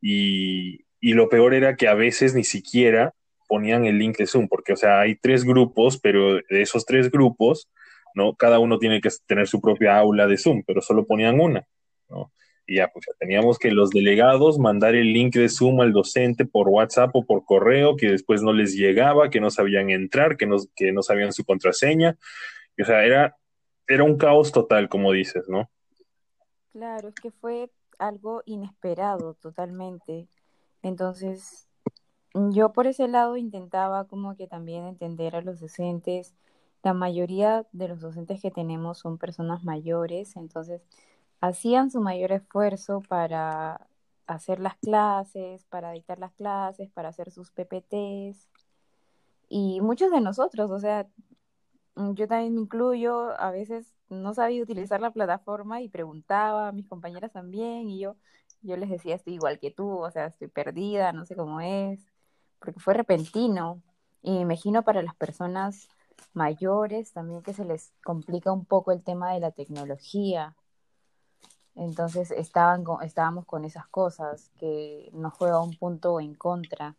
Y, 0.00 0.84
y 1.00 1.12
lo 1.14 1.28
peor 1.28 1.54
era 1.54 1.76
que 1.76 1.88
a 1.88 1.94
veces 1.94 2.34
ni 2.34 2.44
siquiera 2.44 3.14
ponían 3.48 3.86
el 3.86 3.98
link 3.98 4.18
de 4.18 4.26
Zoom, 4.26 4.48
porque, 4.48 4.74
o 4.74 4.76
sea, 4.76 5.00
hay 5.00 5.16
tres 5.16 5.44
grupos, 5.44 5.98
pero 5.98 6.34
de 6.34 6.62
esos 6.62 6.84
tres 6.84 7.10
grupos, 7.10 7.68
¿no? 8.14 8.34
Cada 8.34 8.58
uno 8.58 8.78
tiene 8.78 9.00
que 9.00 9.08
tener 9.26 9.48
su 9.48 9.60
propia 9.60 9.96
aula 9.96 10.26
de 10.26 10.36
Zoom, 10.36 10.62
pero 10.66 10.82
solo 10.82 11.06
ponían 11.06 11.40
una, 11.40 11.66
¿no? 12.08 12.32
Y 12.70 12.76
ya, 12.76 12.88
pues 12.88 13.06
teníamos 13.18 13.58
que 13.58 13.70
los 13.70 13.88
delegados 13.88 14.58
mandar 14.58 14.94
el 14.94 15.14
link 15.14 15.34
de 15.34 15.48
Zoom 15.48 15.80
al 15.80 15.94
docente 15.94 16.44
por 16.44 16.68
WhatsApp 16.68 17.10
o 17.14 17.24
por 17.24 17.46
correo, 17.46 17.96
que 17.96 18.10
después 18.10 18.42
no 18.42 18.52
les 18.52 18.74
llegaba, 18.74 19.30
que 19.30 19.40
no 19.40 19.48
sabían 19.48 19.88
entrar, 19.88 20.36
que 20.36 20.46
no, 20.46 20.58
que 20.76 20.92
no 20.92 21.02
sabían 21.02 21.32
su 21.32 21.46
contraseña. 21.46 22.18
O 22.78 22.84
sea, 22.84 23.06
era, 23.06 23.34
era 23.86 24.04
un 24.04 24.18
caos 24.18 24.52
total, 24.52 24.90
como 24.90 25.12
dices, 25.12 25.48
¿no? 25.48 25.70
Claro, 26.72 27.08
es 27.08 27.14
que 27.14 27.30
fue 27.30 27.70
algo 27.98 28.42
inesperado 28.44 29.32
totalmente. 29.32 30.28
Entonces, 30.82 31.66
yo 32.34 32.74
por 32.74 32.86
ese 32.86 33.08
lado 33.08 33.38
intentaba 33.38 34.04
como 34.06 34.36
que 34.36 34.46
también 34.46 34.84
entender 34.84 35.36
a 35.36 35.40
los 35.40 35.58
docentes. 35.60 36.34
La 36.82 36.92
mayoría 36.92 37.66
de 37.72 37.88
los 37.88 38.00
docentes 38.00 38.42
que 38.42 38.50
tenemos 38.50 38.98
son 38.98 39.16
personas 39.16 39.64
mayores, 39.64 40.36
entonces 40.36 40.82
hacían 41.40 41.90
su 41.90 42.00
mayor 42.00 42.32
esfuerzo 42.32 43.02
para 43.08 43.88
hacer 44.26 44.60
las 44.60 44.76
clases, 44.78 45.64
para 45.66 45.92
dictar 45.92 46.18
las 46.18 46.32
clases, 46.34 46.90
para 46.90 47.08
hacer 47.10 47.30
sus 47.30 47.50
PPTs. 47.52 48.48
Y 49.48 49.80
muchos 49.80 50.10
de 50.10 50.20
nosotros, 50.20 50.70
o 50.70 50.78
sea, 50.80 51.08
mm, 51.96 52.14
yo 52.14 52.28
también 52.28 52.54
me 52.54 52.62
incluyo, 52.62 53.38
a 53.40 53.50
veces 53.50 53.94
no 54.08 54.34
sabía 54.34 54.62
utilizar 54.62 55.00
la 55.00 55.10
plataforma 55.12 55.80
y 55.82 55.88
preguntaba 55.88 56.68
a 56.68 56.72
mis 56.72 56.86
compañeras 56.88 57.32
también 57.32 57.88
y 57.90 58.00
yo, 58.00 58.16
yo 58.62 58.76
les 58.76 58.90
decía, 58.90 59.14
estoy 59.16 59.34
igual 59.34 59.58
que 59.58 59.70
tú, 59.70 59.88
o 59.98 60.10
sea, 60.10 60.26
estoy 60.26 60.48
perdida, 60.48 61.12
no 61.12 61.24
sé 61.26 61.36
cómo 61.36 61.60
es, 61.60 62.00
porque 62.58 62.80
fue 62.80 62.94
repentino. 62.94 63.82
Y 64.22 64.32
me 64.32 64.40
imagino 64.42 64.82
para 64.84 65.02
las 65.02 65.14
personas 65.16 65.88
mayores 66.34 67.12
también 67.12 67.42
que 67.42 67.54
se 67.54 67.64
les 67.64 67.92
complica 68.04 68.52
un 68.52 68.64
poco 68.64 68.92
el 68.92 69.02
tema 69.02 69.32
de 69.32 69.40
la 69.40 69.52
tecnología. 69.52 70.56
Entonces 71.78 72.30
estaban 72.32 72.84
con- 72.84 73.02
estábamos 73.02 73.46
con 73.46 73.64
esas 73.64 73.86
cosas 73.88 74.50
que 74.58 75.10
nos 75.12 75.32
juega 75.34 75.62
un 75.62 75.76
punto 75.76 76.20
en 76.20 76.34
contra. 76.34 76.96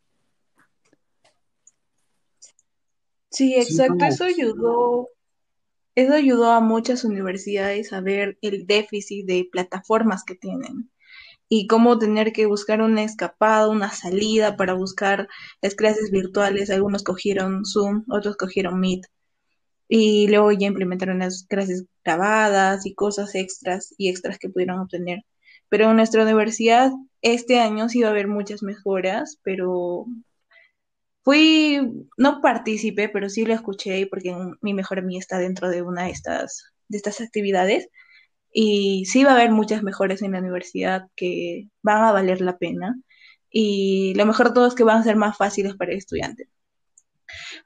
Sí, 3.30 3.56
exacto. 3.56 4.06
Eso 4.06 4.24
ayudó, 4.26 5.10
eso 5.96 6.14
ayudó 6.14 6.52
a 6.52 6.62
muchas 6.62 7.04
universidades 7.04 7.94
a 7.94 8.02
ver 8.02 8.38
el 8.42 8.66
déficit 8.68 9.26
de 9.28 9.48
plataformas 9.52 10.24
que 10.24 10.36
tienen 10.36 10.92
y 11.50 11.68
cómo 11.68 12.00
tener 12.00 12.34
que 12.34 12.46
buscar 12.48 12.82
una 12.82 13.04
escapada, 13.04 13.70
una 13.70 13.92
salida 13.92 14.58
para 14.58 14.74
buscar 14.74 15.28
las 15.62 15.76
clases 15.76 16.12
virtuales. 16.12 16.70
Algunos 16.70 17.04
cogieron 17.04 17.66
Zoom, 17.66 18.06
otros 18.10 18.38
cogieron 18.38 18.80
Meet 18.80 19.02
y 19.90 20.28
luego 20.30 20.52
ya 20.54 20.68
implementaron 20.68 21.20
las 21.20 21.46
clases 21.50 21.86
grabadas 22.06 22.86
y 22.86 22.96
cosas 22.96 23.36
extras 23.36 23.94
y 23.98 24.10
extras 24.10 24.40
que 24.40 24.50
pudieron 24.50 24.80
obtener. 24.80 25.24
Pero 25.70 25.90
en 25.92 25.98
nuestra 25.98 26.24
universidad 26.24 26.92
este 27.22 27.60
año 27.60 27.90
sí 27.90 28.02
va 28.02 28.10
a 28.10 28.12
haber 28.12 28.28
muchas 28.30 28.64
mejoras, 28.64 29.40
pero 29.44 30.06
Fui, 31.24 31.80
no 32.18 32.42
partícipe, 32.42 33.10
pero 33.10 33.30
sí 33.30 33.46
lo 33.46 33.54
escuché 33.54 34.08
porque 34.08 34.36
mi 34.62 34.74
mejor 34.74 35.00
amiga 35.00 35.20
está 35.20 35.38
dentro 35.38 35.70
de 35.70 35.82
una 35.82 36.06
de 36.06 36.12
estas, 36.12 36.74
de 36.88 36.98
estas 36.98 37.22
actividades 37.22 37.88
y 38.54 39.06
sí 39.06 39.24
va 39.24 39.32
a 39.32 39.36
haber 39.36 39.52
muchas 39.52 39.84
mejoras 39.84 40.22
en 40.24 40.34
la 40.34 40.40
universidad 40.40 41.08
que 41.16 41.70
van 41.84 42.04
a 42.04 42.12
valer 42.14 42.42
la 42.42 42.58
pena 42.58 42.96
y 43.52 44.14
lo 44.16 44.26
mejor 44.26 44.54
todo 44.54 44.68
es 44.68 44.76
que 44.76 44.84
van 44.84 45.00
a 45.00 45.04
ser 45.04 45.18
más 45.18 45.38
fáciles 45.38 45.76
para 45.76 45.92
el 45.92 46.00
estudiante. 46.00 46.50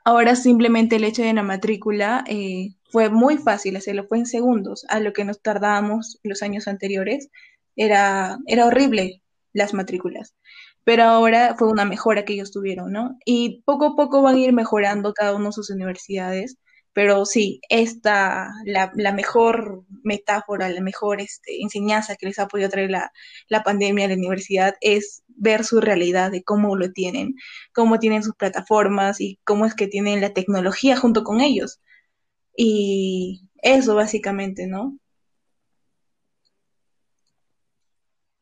Ahora 0.06 0.36
simplemente 0.36 0.98
el 0.98 1.04
hecho 1.06 1.24
de 1.24 1.34
la 1.34 1.44
matrícula 1.44 2.24
eh, 2.28 2.76
fue 2.92 3.10
muy 3.10 3.38
fácil 3.38 3.76
hacerlo, 3.78 4.06
fue 4.08 4.20
en 4.20 4.26
segundos, 4.26 4.86
a 4.90 5.00
lo 5.00 5.14
que 5.14 5.26
nos 5.26 5.42
tardábamos 5.42 6.20
los 6.24 6.42
años 6.44 6.68
anteriores. 6.68 7.30
Era, 7.76 8.38
era 8.46 8.66
horrible 8.68 9.22
las 9.54 9.74
matrículas, 9.74 10.36
pero 10.84 11.04
ahora 11.04 11.56
fue 11.58 11.70
una 11.70 11.86
mejora 11.86 12.26
que 12.26 12.34
ellos 12.34 12.52
tuvieron, 12.52 12.92
¿no? 12.92 13.18
Y 13.26 13.64
poco 13.66 13.86
a 13.88 13.96
poco 13.96 14.22
van 14.22 14.36
a 14.36 14.40
ir 14.40 14.54
mejorando 14.54 15.14
cada 15.14 15.36
uno 15.36 15.52
sus 15.52 15.70
universidades, 15.70 16.58
pero 16.94 17.26
sí, 17.26 17.62
esta, 17.70 18.52
la, 18.66 18.92
la 18.96 19.14
mejor 19.14 19.86
metáfora, 20.04 20.70
la 20.70 20.82
mejor 20.82 21.22
este, 21.22 21.62
enseñanza 21.62 22.16
que 22.16 22.28
les 22.28 22.40
ha 22.40 22.48
podido 22.48 22.70
traer 22.70 22.92
la, 22.92 23.12
la 23.48 23.64
pandemia 23.64 24.06
a 24.06 24.08
la 24.10 24.16
universidad 24.16 24.76
es 24.82 25.24
ver 25.28 25.64
su 25.64 25.82
realidad 25.82 26.32
de 26.32 26.44
cómo 26.44 26.76
lo 26.76 26.92
tienen 26.92 27.36
cómo 27.74 28.00
tienen 28.00 28.24
sus 28.24 28.36
plataformas 28.36 29.20
y 29.22 29.40
cómo 29.44 29.66
es 29.66 29.76
que 29.76 29.88
tienen 29.88 30.22
la 30.22 30.34
tecnología 30.34 30.98
junto 30.98 31.24
con 31.24 31.42
ellos. 31.42 31.82
Y 32.56 33.50
eso 33.62 33.96
básicamente, 33.96 34.68
¿no? 34.68 34.98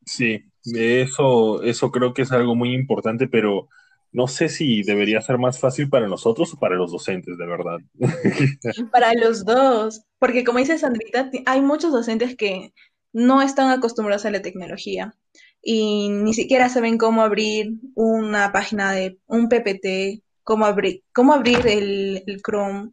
Sí, 0.06 0.44
eso, 0.64 1.64
eso 1.64 1.92
creo 1.92 2.14
que 2.14 2.24
es 2.24 2.32
algo 2.32 2.56
muy 2.56 2.74
importante, 2.74 3.28
pero 3.28 3.70
no 4.12 4.28
sé 4.28 4.50
si 4.50 4.84
debería 4.84 5.22
ser 5.22 5.38
más 5.38 5.60
fácil 5.60 5.90
para 5.90 6.08
nosotros 6.08 6.54
o 6.54 6.60
para 6.60 6.76
los 6.76 6.92
docentes, 6.92 7.38
de 7.38 7.46
verdad. 7.48 7.78
Para 8.92 9.14
los 9.14 9.46
dos, 9.46 10.04
porque 10.20 10.44
como 10.44 10.60
dice 10.60 10.78
Sandrita, 10.78 11.30
hay 11.46 11.62
muchos 11.62 11.92
docentes 11.92 12.36
que 12.36 12.74
no 13.14 13.42
están 13.42 13.70
acostumbrados 13.70 14.26
a 14.26 14.32
la 14.32 14.42
tecnología 14.42 15.16
y 15.62 16.10
ni 16.10 16.34
siquiera 16.34 16.70
saben 16.70 16.98
cómo 16.98 17.22
abrir 17.22 17.74
una 17.96 18.52
página 18.52 18.92
de 18.92 19.20
un 19.28 19.48
PPT, 19.48 20.24
cómo 20.44 20.66
abrir, 20.66 21.04
cómo 21.14 21.34
abrir 21.34 21.66
el, 21.68 22.24
el 22.28 22.42
Chrome. 22.42 22.92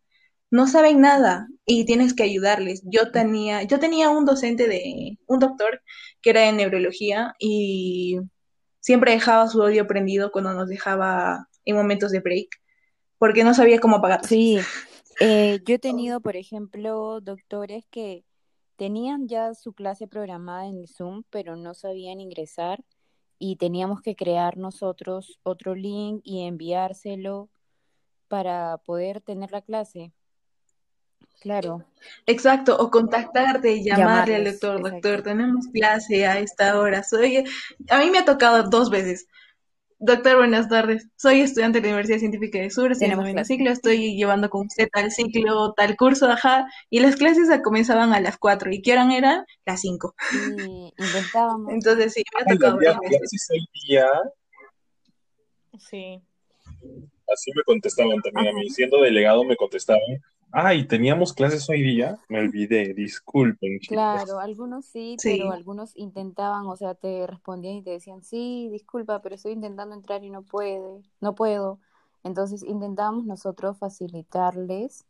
No 0.51 0.67
saben 0.67 1.01
nada 1.01 1.49
y 1.67 1.85
tienes 1.85 2.15
que 2.15 2.23
ayudarles. 2.23 2.83
Yo 2.85 3.11
tenía, 3.11 3.65
yo 3.65 3.79
tenía 3.79 4.11
un 4.11 4.25
docente 4.25 4.69
de, 4.69 5.19
un 5.27 5.39
doctor 5.41 5.83
que 6.23 6.31
era 6.31 6.43
de 6.43 6.53
neurología 6.53 7.35
y 7.39 8.19
siempre 8.81 9.13
dejaba 9.13 9.49
su 9.49 9.63
audio 9.63 9.87
prendido 9.87 10.31
cuando 10.33 10.53
nos 10.55 10.69
dejaba 10.69 11.49
en 11.65 11.77
momentos 11.77 12.11
de 12.11 12.21
break, 12.21 12.49
porque 13.19 13.45
no 13.45 13.55
sabía 13.55 13.81
cómo 13.81 13.97
apagarlo. 13.97 14.27
Sí, 14.27 14.59
eh, 15.21 15.61
yo 15.67 15.75
he 15.75 15.79
tenido, 15.79 16.21
por 16.21 16.37
ejemplo, 16.37 17.21
doctores 17.21 17.85
que 17.91 18.25
tenían 18.77 19.29
ya 19.29 19.55
su 19.55 19.73
clase 19.73 20.07
programada 20.07 20.67
en 20.67 20.87
Zoom, 20.87 21.25
pero 21.31 21.57
no 21.57 21.75
sabían 21.75 22.21
ingresar 22.21 22.85
y 23.39 23.57
teníamos 23.57 24.01
que 24.03 24.17
crear 24.17 24.57
nosotros 24.57 25.39
otro 25.43 25.75
link 25.75 26.21
y 26.25 26.43
enviárselo 26.43 27.51
para 28.29 28.79
poder 28.79 29.21
tener 29.21 29.53
la 29.53 29.63
clase. 29.63 30.13
Claro, 31.41 31.85
Exacto, 32.27 32.77
o 32.79 32.91
contactarte 32.91 33.71
y 33.73 33.85
llamarle 33.85 34.35
al 34.37 34.45
llamarles, 34.45 34.61
doctor, 34.61 34.83
doctor, 34.83 35.11
exacto. 35.13 35.23
tenemos 35.31 35.67
clase 35.73 36.27
a 36.27 36.39
esta 36.41 36.79
hora. 36.79 37.03
Soy, 37.05 37.45
a 37.91 37.99
mí 37.99 38.11
me 38.11 38.19
ha 38.19 38.25
tocado 38.25 38.69
dos 38.69 38.91
veces. 38.91 39.27
Doctor, 40.01 40.37
buenas 40.37 40.69
tardes. 40.69 41.09
Soy 41.17 41.41
estudiante 41.41 41.81
de 41.81 41.89
la 41.89 41.95
Universidad 41.95 42.19
Científica 42.21 42.59
de 42.59 42.71
Sur, 42.71 42.93
estoy 42.93 43.07
en 43.07 43.11
Tenemos 43.13 43.33
clase. 43.33 43.55
ciclo, 43.55 43.71
estoy 43.71 44.17
llevando 44.17 44.49
con 44.51 44.67
usted 44.67 44.89
tal 44.93 45.11
ciclo, 45.11 45.73
tal 45.75 45.97
curso, 45.97 46.29
ajá, 46.31 46.67
y 46.91 47.01
las 47.01 47.17
clases 47.17 47.49
comenzaban 47.65 48.13
a 48.13 48.21
las 48.21 48.37
4 48.39 48.71
y 48.73 48.81
¿qué 48.83 48.93
horas 48.93 49.13
eran? 49.13 49.45
Las 49.67 49.81
5. 49.81 50.15
Y 50.59 50.93
intentábamos. 50.97 51.73
Entonces 51.73 52.13
sí, 52.15 52.23
me 52.37 52.43
ha 52.43 52.55
tocado 52.57 52.77
varias 52.77 52.99
veces. 53.01 53.49
día, 53.89 54.07
Sí. 55.79 56.21
así 57.33 57.51
me 57.55 57.63
contestaban 57.63 58.21
también 58.23 58.49
a 58.49 58.53
mí, 58.59 58.69
siendo 58.71 59.01
delegado 59.03 59.45
me 59.45 59.57
contestaban, 59.57 60.01
ay, 60.53 60.87
teníamos 60.87 61.33
clases 61.33 61.69
hoy 61.69 61.83
día, 61.83 62.19
me 62.29 62.41
olvidé, 62.41 62.95
disculpen, 62.95 63.79
chicos. 63.81 63.89
Claro, 63.89 64.41
algunos 64.41 64.87
sí, 64.87 65.17
pero 65.23 65.51
algunos 65.53 65.97
intentaban, 65.97 66.67
o 66.67 66.77
sea, 66.77 66.95
te 66.95 67.27
respondían 67.27 67.77
y 67.77 67.83
te 67.83 67.91
decían, 67.91 68.23
sí, 68.23 68.69
disculpa, 68.71 69.23
pero 69.23 69.35
estoy 69.35 69.53
intentando 69.53 69.95
entrar 69.95 70.25
y 70.25 70.31
no 70.31 70.43
puede, 70.43 71.03
no 71.21 71.35
puedo. 71.35 71.79
Entonces 72.25 72.63
intentábamos 72.63 73.25
nosotros 73.25 73.79
facilitarles 73.79 75.07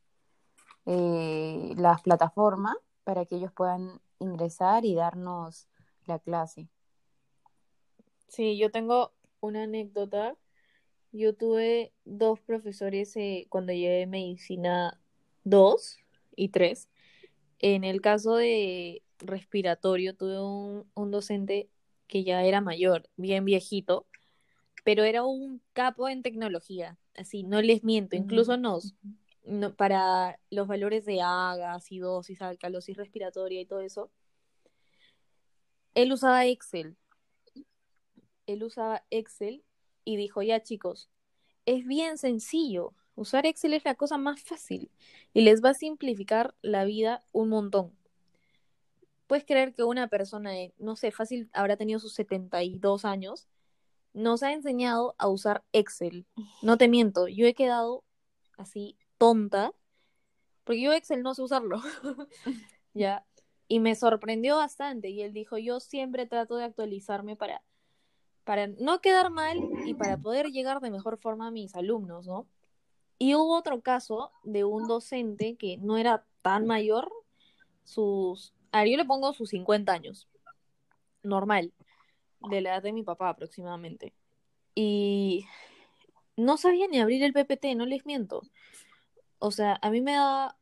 eh, 0.86 1.74
las 1.76 2.02
plataformas 2.02 2.76
para 3.04 3.24
que 3.26 3.36
ellos 3.36 3.52
puedan 3.52 4.00
ingresar 4.18 4.84
y 4.84 4.94
darnos 4.94 5.68
la 6.06 6.18
clase. 6.18 6.68
Sí, 8.28 8.58
yo 8.58 8.70
tengo 8.70 9.12
una 9.40 9.64
anécdota 9.64 10.36
Yo 11.12 11.34
tuve 11.34 11.92
dos 12.04 12.40
profesores 12.40 13.16
eh, 13.16 13.46
cuando 13.50 13.72
llevé 13.72 14.06
medicina 14.06 15.00
2 15.50 15.98
y 16.36 16.48
3. 16.50 16.88
En 17.58 17.84
el 17.84 18.00
caso 18.00 18.36
de 18.36 19.02
respiratorio, 19.18 20.14
tuve 20.14 20.40
un, 20.40 20.90
un 20.94 21.10
docente 21.10 21.68
que 22.06 22.24
ya 22.24 22.44
era 22.44 22.60
mayor, 22.60 23.08
bien 23.16 23.44
viejito, 23.44 24.06
pero 24.84 25.04
era 25.04 25.24
un 25.24 25.60
capo 25.72 26.08
en 26.08 26.22
tecnología. 26.22 26.98
Así, 27.14 27.42
no 27.42 27.60
les 27.60 27.82
miento, 27.84 28.16
incluso 28.16 28.56
nos, 28.56 28.94
no- 29.44 29.74
para 29.74 30.38
los 30.50 30.68
valores 30.68 31.04
de 31.04 31.20
AGA, 31.20 31.74
acidosis, 31.74 32.40
alcalosis 32.40 32.96
respiratoria 32.96 33.60
y 33.60 33.66
todo 33.66 33.80
eso, 33.80 34.10
él 35.94 36.12
usaba 36.12 36.46
Excel. 36.46 36.96
Él 38.46 38.62
usaba 38.62 39.04
Excel 39.10 39.64
y 40.04 40.16
dijo, 40.16 40.42
ya 40.42 40.62
chicos, 40.62 41.10
es 41.66 41.84
bien 41.86 42.16
sencillo. 42.18 42.94
Usar 43.18 43.46
Excel 43.46 43.74
es 43.74 43.84
la 43.84 43.96
cosa 43.96 44.16
más 44.16 44.40
fácil 44.40 44.92
y 45.34 45.40
les 45.40 45.60
va 45.60 45.70
a 45.70 45.74
simplificar 45.74 46.54
la 46.62 46.84
vida 46.84 47.24
un 47.32 47.48
montón. 47.48 47.92
Puedes 49.26 49.44
creer 49.44 49.74
que 49.74 49.82
una 49.82 50.06
persona 50.06 50.52
de, 50.52 50.72
no 50.78 50.94
sé, 50.94 51.10
fácil 51.10 51.50
habrá 51.52 51.76
tenido 51.76 51.98
sus 51.98 52.14
72 52.14 53.04
años, 53.04 53.48
nos 54.12 54.44
ha 54.44 54.52
enseñado 54.52 55.16
a 55.18 55.26
usar 55.26 55.64
Excel. 55.72 56.26
No 56.62 56.78
te 56.78 56.86
miento, 56.86 57.26
yo 57.26 57.44
he 57.46 57.54
quedado 57.54 58.04
así 58.56 58.96
tonta, 59.18 59.72
porque 60.62 60.80
yo 60.80 60.92
Excel 60.92 61.24
no 61.24 61.34
sé 61.34 61.42
usarlo. 61.42 61.80
ya. 62.94 63.26
Y 63.66 63.80
me 63.80 63.96
sorprendió 63.96 64.58
bastante. 64.58 65.10
Y 65.10 65.22
él 65.22 65.32
dijo, 65.32 65.58
yo 65.58 65.80
siempre 65.80 66.26
trato 66.26 66.54
de 66.54 66.62
actualizarme 66.62 67.34
para, 67.34 67.64
para 68.44 68.68
no 68.68 69.00
quedar 69.00 69.30
mal 69.30 69.58
y 69.86 69.94
para 69.94 70.18
poder 70.18 70.52
llegar 70.52 70.80
de 70.80 70.92
mejor 70.92 71.18
forma 71.18 71.48
a 71.48 71.50
mis 71.50 71.74
alumnos, 71.74 72.28
¿no? 72.28 72.46
Y 73.18 73.34
hubo 73.34 73.56
otro 73.56 73.80
caso 73.80 74.30
de 74.44 74.64
un 74.64 74.86
docente 74.86 75.56
que 75.56 75.76
no 75.78 75.98
era 75.98 76.24
tan 76.42 76.66
mayor, 76.66 77.10
sus, 77.84 78.54
a 78.70 78.80
ver, 78.80 78.90
yo 78.90 78.96
le 78.96 79.04
pongo 79.04 79.32
sus 79.32 79.50
50 79.50 79.92
años, 79.92 80.28
normal, 81.22 81.72
de 82.48 82.60
la 82.60 82.70
edad 82.70 82.82
de 82.82 82.92
mi 82.92 83.02
papá 83.02 83.28
aproximadamente. 83.28 84.14
Y 84.74 85.46
no 86.36 86.56
sabía 86.56 86.86
ni 86.86 87.00
abrir 87.00 87.24
el 87.24 87.32
PPT, 87.32 87.74
no 87.74 87.86
les 87.86 88.06
miento. 88.06 88.42
O 89.40 89.50
sea, 89.50 89.78
a 89.82 89.90
mí 89.90 90.00
me 90.00 90.12
da, 90.12 90.56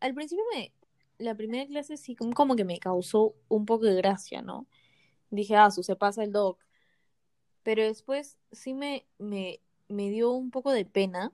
al 0.00 0.14
principio 0.14 0.44
me, 0.54 0.72
la 1.18 1.34
primera 1.34 1.66
clase 1.66 1.98
sí 1.98 2.14
como, 2.16 2.56
que 2.56 2.64
me 2.64 2.78
causó 2.78 3.34
un 3.48 3.66
poco 3.66 3.84
de 3.84 3.96
gracia, 3.96 4.40
¿no? 4.40 4.66
Dije, 5.30 5.56
ah, 5.56 5.70
su 5.70 5.82
se 5.82 5.96
pasa 5.96 6.24
el 6.24 6.32
doc. 6.32 6.58
Pero 7.62 7.82
después 7.82 8.38
sí 8.52 8.74
me, 8.74 9.06
me, 9.18 9.60
me 9.88 10.08
dio 10.10 10.30
un 10.32 10.50
poco 10.50 10.72
de 10.72 10.84
pena 10.84 11.32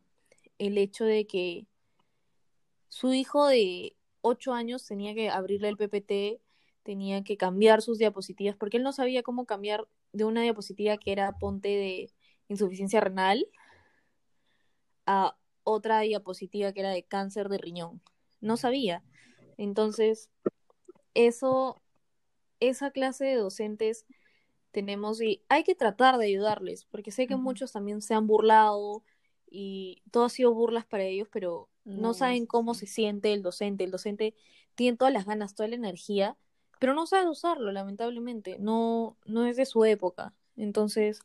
el 0.58 0.78
hecho 0.78 1.04
de 1.04 1.26
que 1.26 1.66
su 2.88 3.12
hijo 3.12 3.46
de 3.46 3.96
8 4.20 4.52
años 4.52 4.86
tenía 4.86 5.14
que 5.14 5.30
abrirle 5.30 5.68
el 5.68 5.76
PPT, 5.76 6.40
tenía 6.82 7.24
que 7.24 7.36
cambiar 7.36 7.82
sus 7.82 7.98
diapositivas, 7.98 8.56
porque 8.56 8.76
él 8.76 8.82
no 8.82 8.92
sabía 8.92 9.22
cómo 9.22 9.46
cambiar 9.46 9.86
de 10.12 10.24
una 10.24 10.42
diapositiva 10.42 10.98
que 10.98 11.12
era 11.12 11.38
ponte 11.38 11.68
de 11.68 12.10
insuficiencia 12.48 13.00
renal 13.00 13.46
a 15.06 15.36
otra 15.64 16.00
diapositiva 16.00 16.72
que 16.72 16.80
era 16.80 16.90
de 16.90 17.04
cáncer 17.04 17.48
de 17.48 17.58
riñón. 17.58 18.02
No 18.40 18.56
sabía. 18.56 19.04
Entonces, 19.56 20.30
eso, 21.14 21.82
esa 22.60 22.90
clase 22.90 23.24
de 23.24 23.36
docentes 23.36 24.06
tenemos 24.70 25.20
y 25.20 25.44
hay 25.48 25.64
que 25.64 25.74
tratar 25.74 26.18
de 26.18 26.26
ayudarles, 26.26 26.84
porque 26.86 27.10
sé 27.10 27.26
que 27.26 27.36
muchos 27.36 27.72
también 27.72 28.02
se 28.02 28.14
han 28.14 28.26
burlado 28.26 29.04
y 29.52 30.02
todo 30.12 30.26
ha 30.26 30.30
sido 30.30 30.54
burlas 30.54 30.86
para 30.86 31.04
ellos, 31.04 31.28
pero 31.32 31.70
no 31.92 32.14
No, 32.14 32.14
saben 32.14 32.46
cómo 32.46 32.74
se 32.74 32.86
siente 32.86 33.32
el 33.34 33.42
docente. 33.42 33.84
El 33.84 33.90
docente 33.92 34.34
tiene 34.76 34.96
todas 34.98 35.14
las 35.14 35.26
ganas, 35.26 35.54
toda 35.54 35.68
la 35.68 35.76
energía, 35.76 36.36
pero 36.80 36.94
no 36.94 37.06
sabe 37.06 37.28
usarlo, 37.30 37.72
lamentablemente. 37.72 38.58
No, 38.60 39.18
no 39.26 39.46
es 39.46 39.56
de 39.56 39.66
su 39.66 39.84
época. 39.84 40.34
Entonces, 40.56 41.20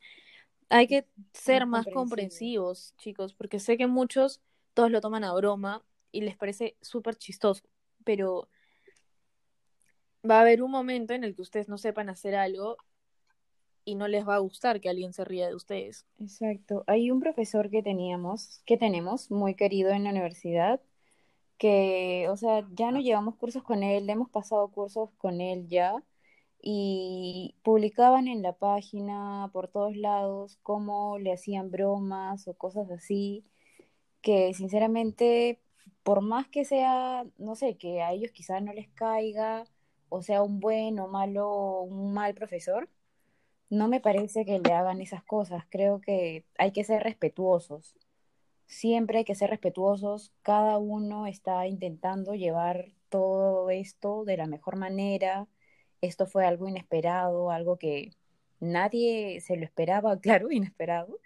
hay 0.70 0.88
que 0.88 1.08
ser 1.34 1.66
Más 1.68 1.68
más 1.68 1.88
comprensivo. 1.88 1.90
comprensivos, 1.90 2.94
chicos, 2.98 3.34
porque 3.34 3.60
sé 3.60 3.78
que 3.78 3.88
muchos 3.88 4.42
todos 4.74 4.92
lo 4.92 5.02
toman 5.02 5.24
a 5.24 5.34
broma 5.34 5.84
y 6.12 6.22
les 6.22 6.38
parece 6.38 6.78
súper 6.82 7.16
chistoso, 7.18 7.64
pero 8.04 8.50
va 10.30 10.38
a 10.38 10.42
haber 10.42 10.62
un 10.64 10.70
momento 10.72 11.14
en 11.14 11.24
el 11.24 11.36
que 11.36 11.42
ustedes 11.42 11.70
no 11.70 11.78
sepan 11.80 12.10
hacer 12.10 12.36
algo 12.36 12.78
y 13.88 13.96
no 13.96 14.10
les 14.10 14.28
va 14.28 14.36
a 14.36 14.40
gustar 14.40 14.82
que 14.82 14.90
alguien 14.90 15.14
se 15.14 15.24
ría 15.24 15.48
de 15.48 15.56
ustedes. 15.56 16.06
Exacto. 16.20 16.84
Hay 16.88 17.10
un 17.10 17.22
profesor 17.22 17.70
que 17.70 17.82
teníamos, 17.82 18.62
que 18.66 18.78
tenemos, 18.78 19.32
muy 19.32 19.56
querido 19.56 19.92
en 19.92 20.04
la 20.04 20.10
universidad, 20.10 20.82
que, 21.58 22.28
o 22.30 22.36
sea, 22.36 22.68
ya 22.74 22.92
no 22.92 23.00
llevamos 23.00 23.38
cursos 23.38 23.64
con 23.64 23.84
él, 23.84 24.10
hemos 24.10 24.30
pasado 24.30 24.68
cursos 24.72 25.10
con 25.18 25.40
él 25.40 25.70
ya, 25.70 26.04
y 26.62 27.56
publicaban 27.64 28.28
en 28.28 28.42
la 28.42 28.54
página 28.54 29.50
por 29.54 29.70
todos 29.70 29.96
lados 29.96 30.58
cómo 30.64 31.18
le 31.18 31.32
hacían 31.32 31.72
bromas 31.72 32.48
o 32.50 32.56
cosas 32.56 32.92
así, 32.92 33.46
que 34.22 34.54
sinceramente, 34.54 35.62
por 36.04 36.22
más 36.22 36.48
que 36.50 36.66
sea, 36.66 37.26
no 37.38 37.56
sé, 37.56 37.78
que 37.78 38.02
a 38.02 38.12
ellos 38.12 38.32
quizás 38.32 38.62
no 38.62 38.74
les 38.74 38.90
caiga, 38.90 39.66
o 40.10 40.22
sea, 40.22 40.44
un 40.44 40.60
buen 40.60 41.00
o 41.00 41.08
malo, 41.08 41.82
un 41.84 42.14
mal 42.14 42.34
profesor, 42.36 42.90
no 43.70 43.88
me 43.88 44.00
parece 44.00 44.46
que 44.46 44.60
le 44.60 44.74
hagan 44.74 45.02
esas 45.02 45.24
cosas. 45.24 45.66
Creo 45.70 46.02
que 46.02 46.46
hay 46.58 46.72
que 46.72 46.84
ser 46.84 47.04
respetuosos. 47.04 47.96
Siempre 48.68 49.20
hay 49.20 49.26
que 49.26 49.36
ser 49.36 49.50
respetuosos. 49.50 50.34
Cada 50.42 50.78
uno 50.78 51.28
está 51.28 51.68
intentando 51.68 52.36
llevar 52.36 52.92
todo 53.10 53.70
esto 53.70 54.26
de 54.26 54.38
la 54.38 54.48
mejor 54.48 54.78
manera. 54.78 55.48
Esto 56.02 56.28
fue 56.28 56.46
algo 56.46 56.68
inesperado, 56.68 57.52
algo 57.52 57.78
que 57.78 58.12
nadie 58.60 59.42
se 59.42 59.58
lo 59.58 59.66
esperaba, 59.66 60.20
claro, 60.22 60.52
inesperado. 60.52 61.20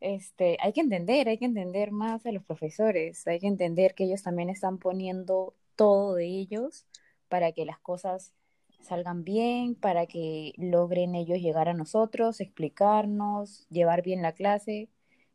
Este, 0.00 0.56
hay 0.60 0.72
que 0.72 0.80
entender, 0.80 1.28
hay 1.28 1.38
que 1.38 1.44
entender 1.44 1.90
más 1.90 2.24
a 2.26 2.32
los 2.32 2.44
profesores, 2.44 3.26
hay 3.26 3.40
que 3.40 3.48
entender 3.48 3.94
que 3.94 4.04
ellos 4.04 4.22
también 4.22 4.48
están 4.48 4.78
poniendo 4.78 5.54
todo 5.76 6.14
de 6.14 6.26
ellos 6.26 6.86
para 7.28 7.52
que 7.52 7.64
las 7.64 7.80
cosas 7.80 8.32
salgan 8.80 9.24
bien, 9.24 9.74
para 9.74 10.06
que 10.06 10.52
logren 10.56 11.14
ellos 11.14 11.38
llegar 11.38 11.68
a 11.68 11.74
nosotros, 11.74 12.40
explicarnos, 12.40 13.66
llevar 13.70 14.02
bien 14.02 14.22
la 14.22 14.32
clase, 14.32 14.88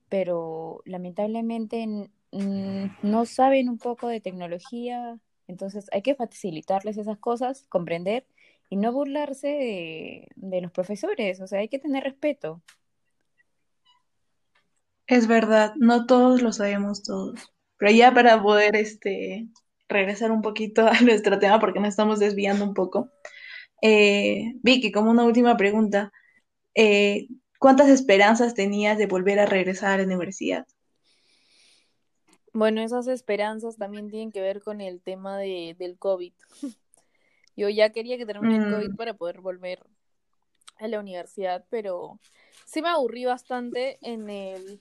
pero 0.10 0.82
lamentablemente 0.86 1.88
mm, 2.32 2.86
no 3.04 3.26
saben 3.26 3.70
un 3.70 3.78
poco 3.78 4.08
de 4.08 4.22
tecnología, 4.22 5.20
entonces 5.48 5.88
hay 5.92 6.02
que 6.02 6.16
facilitarles 6.16 6.98
esas 6.98 7.18
cosas, 7.20 7.66
comprender 7.70 8.26
y 8.70 8.78
no 8.78 8.92
burlarse 8.94 9.48
de, 9.48 10.28
de 10.36 10.62
los 10.62 10.72
profesores, 10.72 11.42
o 11.42 11.48
sea, 11.48 11.60
hay 11.60 11.70
que 11.70 11.80
tener 11.80 12.04
respeto. 12.04 12.62
Es 15.08 15.28
verdad, 15.28 15.74
no 15.78 16.06
todos 16.06 16.42
lo 16.42 16.52
sabemos 16.54 17.04
todos. 17.04 17.54
Pero 17.78 17.92
ya 17.92 18.14
para 18.14 18.42
poder 18.42 18.76
este, 18.76 19.48
regresar 19.94 20.32
un 20.32 20.42
poquito 20.42 20.88
a 20.88 21.00
nuestro 21.02 21.40
tema, 21.40 21.60
porque 21.60 21.80
nos 21.80 21.90
estamos 21.90 22.20
desviando 22.20 22.66
un 22.66 22.74
poco. 22.74 23.10
Eh, 23.82 24.54
Vicky, 24.62 24.92
como 24.92 25.12
una 25.12 25.24
última 25.24 25.58
pregunta, 25.58 26.12
eh, 26.76 27.28
¿cuántas 27.60 27.90
esperanzas 27.90 28.54
tenías 28.54 28.98
de 28.98 29.08
volver 29.08 29.40
a 29.40 29.46
regresar 29.46 29.92
a 29.92 29.98
la 29.98 30.04
universidad? 30.04 30.66
Bueno, 32.54 32.82
esas 32.82 33.08
esperanzas 33.08 33.78
también 33.78 34.10
tienen 34.10 34.32
que 34.32 34.42
ver 34.42 34.62
con 34.62 34.80
el 34.80 35.02
tema 35.02 35.38
de, 35.38 35.76
del 35.78 35.98
COVID. 35.98 36.34
Yo 37.56 37.70
ya 37.70 37.92
quería 37.92 38.18
que 38.18 38.26
termine 38.26 38.58
el 38.58 38.72
COVID 38.72 38.90
Mm, 38.90 38.96
para 38.96 39.14
poder 39.14 39.42
volver 39.42 39.84
a 40.78 40.88
la 40.88 41.00
universidad, 41.00 41.66
pero 41.70 42.20
sí 42.66 42.82
me 42.82 42.90
aburrí 42.90 43.26
bastante 43.26 43.98
en 44.02 44.30
el, 44.30 44.80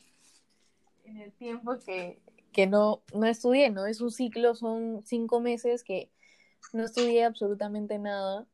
en 1.04 1.18
el 1.18 1.32
tiempo 1.32 1.78
que, 1.78 2.18
que 2.52 2.66
no, 2.66 3.02
no 3.14 3.26
estudié, 3.26 3.70
¿no? 3.70 3.86
Es 3.86 4.00
un 4.00 4.10
ciclo, 4.10 4.54
son 4.54 5.02
cinco 5.04 5.40
meses 5.40 5.82
que 5.84 6.10
no 6.72 6.84
estudié 6.84 7.24
absolutamente 7.24 7.98
nada 7.98 8.46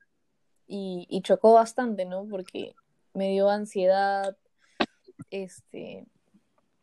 y, 0.66 1.06
y 1.08 1.22
chocó 1.22 1.54
bastante, 1.54 2.04
¿no? 2.04 2.26
Porque 2.28 2.74
me 3.14 3.30
dio 3.30 3.48
ansiedad, 3.48 4.37
este, 5.30 6.06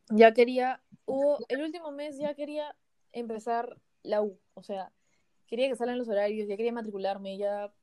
ya 0.10 0.34
quería, 0.34 0.82
hubo, 1.06 1.40
el 1.50 1.62
último 1.62 1.92
mes 1.92 2.18
ya 2.18 2.34
quería 2.34 2.76
empezar 3.12 3.78
la 4.04 4.22
U, 4.22 4.38
o 4.54 4.64
sea, 4.64 4.92
quería 5.48 5.68
que 5.68 5.76
salgan 5.76 5.98
los 5.98 6.10
horarios, 6.10 6.48
ya 6.48 6.58
quería 6.58 6.74
matricularme, 6.74 7.38
ya 7.38 7.74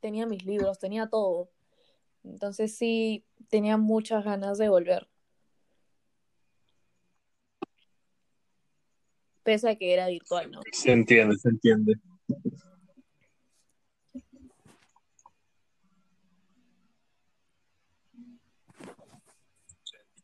tenía 0.00 0.26
mis 0.26 0.44
libros, 0.44 0.78
tenía 0.78 1.08
todo. 1.08 1.50
Entonces 2.24 2.76
sí, 2.76 3.24
tenía 3.48 3.76
muchas 3.76 4.24
ganas 4.24 4.58
de 4.58 4.68
volver, 4.68 5.08
pese 9.50 9.68
a 9.68 9.74
que 9.74 9.92
era 9.92 10.06
virtual, 10.06 10.48
¿no? 10.48 10.60
Se 10.70 10.92
entiende, 10.92 11.36
se 11.36 11.48
entiende. 11.48 11.94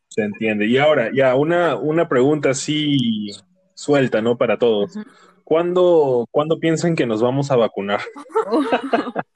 Se 0.06 0.22
entiende. 0.22 0.66
Y 0.66 0.78
ahora, 0.78 1.10
ya, 1.12 1.34
una, 1.34 1.74
una 1.74 2.08
pregunta 2.08 2.50
así 2.50 3.32
suelta, 3.74 4.22
¿no? 4.22 4.38
Para 4.38 4.58
todos. 4.58 4.94
Ujú. 4.94 5.04
¿Cuándo, 5.42 6.28
¿Cuándo 6.30 6.60
piensan 6.60 6.94
que 6.94 7.04
nos 7.04 7.20
vamos 7.20 7.50
a 7.50 7.56
vacunar? 7.56 8.00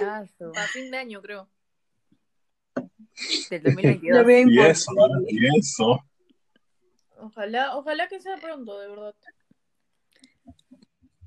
A 0.00 0.24
fin 0.72 0.90
de 0.90 0.96
año, 0.96 1.22
creo. 1.22 1.48
del 3.48 3.62
Lo 3.62 3.70
2022. 3.70 4.26
veo 4.26 4.48
Y 4.48 4.58
eso, 4.58 4.92
y 5.28 5.46
eso. 5.56 6.00
Ojalá, 7.18 7.76
ojalá 7.76 8.08
que 8.08 8.20
sea 8.20 8.36
pronto, 8.36 8.78
de 8.78 8.88
verdad. 8.88 9.14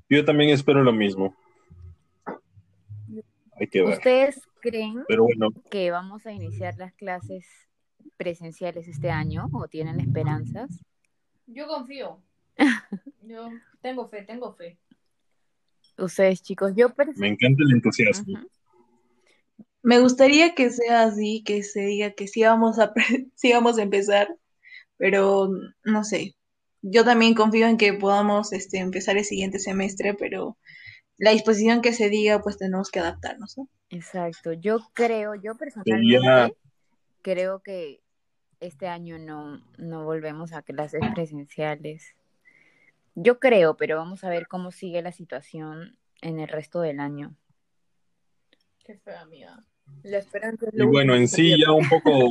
Yo 0.08 0.24
también 0.24 0.50
espero 0.50 0.82
lo 0.82 0.92
mismo. 0.92 1.34
Hay 3.60 3.66
que 3.66 3.82
ver. 3.82 3.98
¿Ustedes 3.98 4.40
creen 4.60 5.04
Pero 5.08 5.24
bueno, 5.24 5.48
que 5.70 5.90
vamos 5.90 6.26
a 6.26 6.32
iniciar 6.32 6.76
las 6.78 6.94
clases 6.94 7.46
presenciales 8.16 8.88
este 8.88 9.10
año 9.10 9.48
o 9.52 9.68
tienen 9.68 10.00
esperanzas? 10.00 10.84
Yo 11.46 11.66
confío. 11.66 12.20
Yo 13.22 13.50
tengo 13.80 14.08
fe, 14.08 14.22
tengo 14.22 14.52
fe. 14.54 14.78
Ustedes, 15.96 16.42
chicos, 16.42 16.74
yo 16.76 16.94
me 17.16 17.28
encanta 17.28 17.64
el 17.64 17.72
entusiasmo. 17.72 18.38
Me 19.82 19.98
gustaría 19.98 20.54
que 20.54 20.70
sea 20.70 21.02
así, 21.02 21.42
que 21.44 21.64
se 21.64 21.80
diga 21.80 22.12
que 22.12 22.28
sí 22.28 22.44
vamos 22.44 22.78
a, 22.78 22.92
sí 23.34 23.52
vamos 23.52 23.78
a 23.78 23.82
empezar, 23.82 24.28
pero 24.98 25.48
no 25.84 26.04
sé. 26.04 26.34
Yo 26.82 27.04
también 27.04 27.34
confío 27.34 27.66
en 27.66 27.78
que 27.78 27.94
podamos 27.94 28.52
este, 28.52 28.78
empezar 28.78 29.16
el 29.16 29.24
siguiente 29.24 29.58
semestre, 29.58 30.14
pero 30.14 30.58
la 31.16 31.30
disposición 31.32 31.80
que 31.80 31.92
se 31.92 32.08
diga, 32.10 32.40
pues 32.40 32.58
tenemos 32.58 32.90
que 32.90 33.00
adaptarnos, 33.00 33.56
¿no? 33.56 33.68
Exacto. 33.90 34.52
Yo 34.52 34.78
creo, 34.92 35.34
yo 35.34 35.56
personalmente 35.56 36.54
creo 37.22 37.60
que 37.60 38.00
este 38.60 38.86
año 38.88 39.18
no, 39.18 39.62
no 39.76 40.04
volvemos 40.04 40.52
a 40.52 40.62
clases 40.62 41.00
presenciales. 41.14 42.14
Yo 43.14 43.40
creo, 43.40 43.76
pero 43.76 43.96
vamos 43.96 44.22
a 44.22 44.30
ver 44.30 44.46
cómo 44.46 44.70
sigue 44.70 45.02
la 45.02 45.12
situación 45.12 45.96
en 46.20 46.38
el 46.38 46.48
resto 46.48 46.80
del 46.80 47.00
año. 47.00 47.34
Qué 48.84 48.96
fea, 48.98 49.20
amiga. 49.22 49.64
La 50.02 50.18
esperanza 50.18 50.66
es 50.66 50.74
Y 50.74 50.78
lo 50.78 50.88
bueno, 50.88 51.14
en 51.14 51.22
que 51.22 51.28
sí 51.28 51.56
ya 51.58 51.72
un 51.72 51.88
poco, 51.88 52.30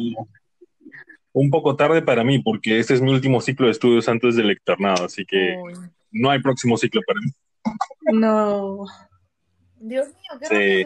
un 1.34 1.50
poco 1.50 1.76
tarde 1.76 2.02
para 2.02 2.24
mí, 2.24 2.40
porque 2.40 2.80
este 2.80 2.94
es 2.94 3.02
mi 3.02 3.12
último 3.12 3.42
ciclo 3.42 3.68
de 3.68 3.72
estudios 3.74 4.08
antes 4.10 4.36
del 4.36 4.50
externado, 4.50 5.06
así 5.06 5.26
que 5.26 5.58
Uy, 5.62 5.74
no 6.12 6.30
hay 6.30 6.42
próximo 6.42 6.78
ciclo 6.78 7.02
para 7.06 7.20
mí. 7.22 7.32
No. 8.20 8.86
Dios 9.80 10.08
mío, 10.08 10.40
qué 10.40 10.86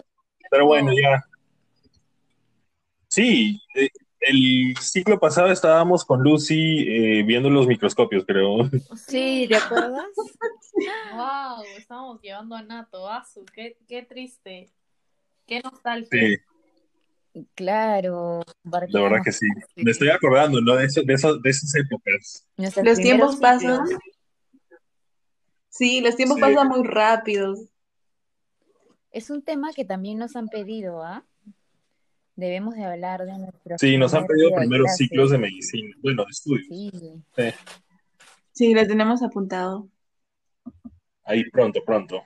pero 0.50 0.66
bueno, 0.66 0.92
ya. 0.92 1.24
Sí, 3.08 3.60
eh, 3.74 3.88
el 4.20 4.76
ciclo 4.80 5.18
pasado 5.18 5.50
estábamos 5.50 6.04
con 6.04 6.22
Lucy 6.22 6.84
eh, 6.88 7.22
viendo 7.24 7.50
los 7.50 7.66
microscopios, 7.66 8.24
creo. 8.26 8.70
Sí, 9.06 9.46
¿te 9.48 9.56
acuerdas? 9.56 10.06
Wow, 11.14 11.62
estamos 11.76 12.20
llevando 12.22 12.56
a 12.56 12.62
Nato, 12.62 13.08
Azu, 13.08 13.44
qué, 13.44 13.76
qué 13.86 14.02
triste, 14.02 14.72
qué 15.46 15.60
nostalgia. 15.60 16.08
Sí, 16.10 16.36
Claro. 17.54 18.42
la 18.64 19.00
verdad 19.00 19.18
que 19.24 19.32
sí. 19.32 19.46
Me 19.76 19.90
estoy 19.90 20.10
acordando, 20.10 20.60
¿no? 20.60 20.76
De, 20.76 20.84
eso- 20.86 21.02
de, 21.02 21.14
eso- 21.14 21.38
de 21.38 21.50
esas 21.50 21.74
épocas. 21.74 22.46
Nuestros 22.56 22.84
Los 22.84 22.98
tiempos 22.98 23.36
pasan. 23.36 23.86
Sí, 25.68 26.00
los 26.00 26.16
tiempos 26.16 26.36
Sí. 26.36 26.42
pasan 26.42 26.68
muy 26.68 26.86
rápidos. 26.86 27.60
Es 29.10 29.30
un 29.30 29.42
tema 29.42 29.72
que 29.72 29.84
también 29.84 30.18
nos 30.18 30.36
han 30.36 30.48
pedido, 30.48 31.02
¿ah? 31.02 31.24
Debemos 32.36 32.74
de 32.74 32.84
hablar 32.84 33.24
de 33.24 33.38
nuestros 33.38 33.80
Sí, 33.80 33.96
nos 33.98 34.14
han 34.14 34.26
pedido 34.26 34.54
primeros 34.54 34.86
clase. 34.86 35.04
ciclos 35.04 35.30
de 35.30 35.38
medicina, 35.38 35.94
bueno, 36.02 36.24
de 36.24 36.30
estudios. 36.30 36.66
Sí, 36.68 36.90
Sí. 37.36 37.50
Sí, 38.54 38.74
lo 38.74 38.86
tenemos 38.86 39.22
apuntado. 39.22 39.88
Ahí 41.24 41.48
pronto, 41.50 41.82
pronto. 41.84 42.22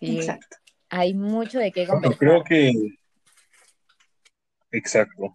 sí. 0.00 0.16
Exacto. 0.18 0.56
Hay 0.90 1.12
mucho 1.14 1.58
de 1.58 1.70
qué 1.70 1.86
Bueno, 1.86 2.00
conversar. 2.02 2.18
creo 2.18 2.44
que... 2.44 2.72
Exacto. 4.72 5.34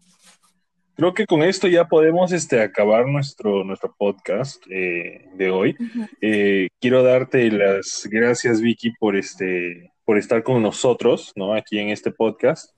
Creo 0.95 1.13
que 1.13 1.25
con 1.25 1.41
esto 1.41 1.67
ya 1.67 1.87
podemos 1.87 2.31
este, 2.31 2.61
acabar 2.61 3.07
nuestro, 3.07 3.63
nuestro 3.63 3.95
podcast 3.97 4.63
eh, 4.69 5.27
de 5.33 5.49
hoy. 5.49 5.75
Eh, 6.21 6.69
quiero 6.79 7.01
darte 7.01 7.49
las 7.49 8.07
gracias, 8.11 8.61
Vicky, 8.61 8.91
por, 8.99 9.15
este, 9.15 9.91
por 10.05 10.19
estar 10.19 10.43
con 10.43 10.61
nosotros 10.61 11.33
¿no? 11.35 11.55
aquí 11.55 11.79
en 11.79 11.89
este 11.89 12.11
podcast. 12.11 12.69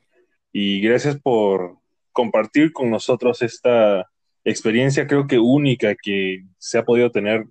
Y 0.54 0.80
gracias 0.80 1.20
por 1.20 1.80
compartir 2.14 2.72
con 2.72 2.90
nosotros 2.90 3.42
esta 3.42 4.10
experiencia, 4.46 5.08
creo 5.08 5.28
que 5.28 5.38
única 5.38 5.96
que 5.96 6.46
se 6.58 6.78
ha 6.78 6.86
podido 6.86 7.12
tener 7.12 7.46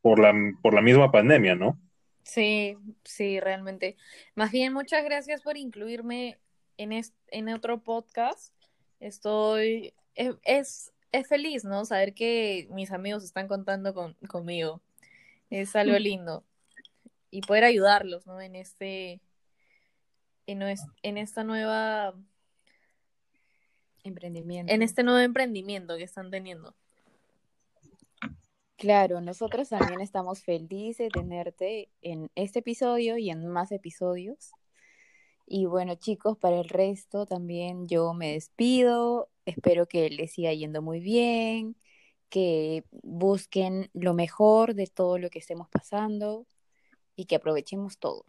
por 0.00 0.20
la, 0.20 0.32
por 0.62 0.74
la 0.74 0.82
misma 0.82 1.10
pandemia, 1.10 1.56
¿no? 1.56 1.80
Sí, 2.22 2.76
sí, 3.02 3.40
realmente. 3.40 3.96
Más 4.34 4.52
bien, 4.52 4.72
muchas 4.72 5.04
gracias 5.04 5.42
por 5.42 5.56
incluirme 5.56 6.38
en, 6.76 6.92
es- 6.92 7.12
en 7.28 7.48
otro 7.48 7.82
podcast. 7.82 8.52
Estoy, 9.00 9.92
es, 10.14 10.34
es, 10.44 10.92
es 11.12 11.28
feliz, 11.28 11.64
¿no? 11.64 11.84
Saber 11.84 12.14
que 12.14 12.66
mis 12.70 12.90
amigos 12.92 13.24
están 13.24 13.48
contando 13.48 13.92
con, 13.94 14.14
conmigo. 14.28 14.80
Es 15.50 15.76
algo 15.76 15.98
lindo. 15.98 16.44
Y 17.30 17.40
poder 17.42 17.64
ayudarlos, 17.64 18.26
¿no? 18.26 18.40
En 18.40 18.54
este, 18.54 19.20
en, 20.46 20.62
en 21.02 21.18
esta 21.18 21.44
nueva, 21.44 22.14
Emprendimiento. 24.04 24.72
en 24.72 24.82
este 24.82 25.02
nuevo 25.02 25.18
emprendimiento 25.20 25.96
que 25.96 26.04
están 26.04 26.30
teniendo. 26.30 26.74
Claro, 28.76 29.20
nosotros 29.20 29.68
también 29.68 30.00
estamos 30.00 30.42
felices 30.42 31.08
de 31.12 31.20
tenerte 31.20 31.88
en 32.02 32.30
este 32.34 32.58
episodio 32.58 33.16
y 33.16 33.30
en 33.30 33.46
más 33.46 33.72
episodios. 33.72 34.50
Y 35.46 35.66
bueno, 35.66 35.94
chicos, 35.96 36.38
para 36.38 36.60
el 36.60 36.68
resto 36.68 37.26
también 37.26 37.86
yo 37.88 38.14
me 38.14 38.32
despido. 38.32 39.30
Espero 39.46 39.86
que 39.86 40.08
les 40.10 40.32
siga 40.32 40.52
yendo 40.54 40.82
muy 40.82 41.00
bien, 41.00 41.76
que 42.30 42.84
busquen 43.02 43.90
lo 43.94 44.14
mejor 44.14 44.74
de 44.74 44.86
todo 44.86 45.18
lo 45.18 45.30
que 45.30 45.38
estemos 45.40 45.68
pasando 45.70 46.46
y 47.16 47.26
que 47.26 47.36
aprovechemos 47.36 47.98
todo. 47.98 48.24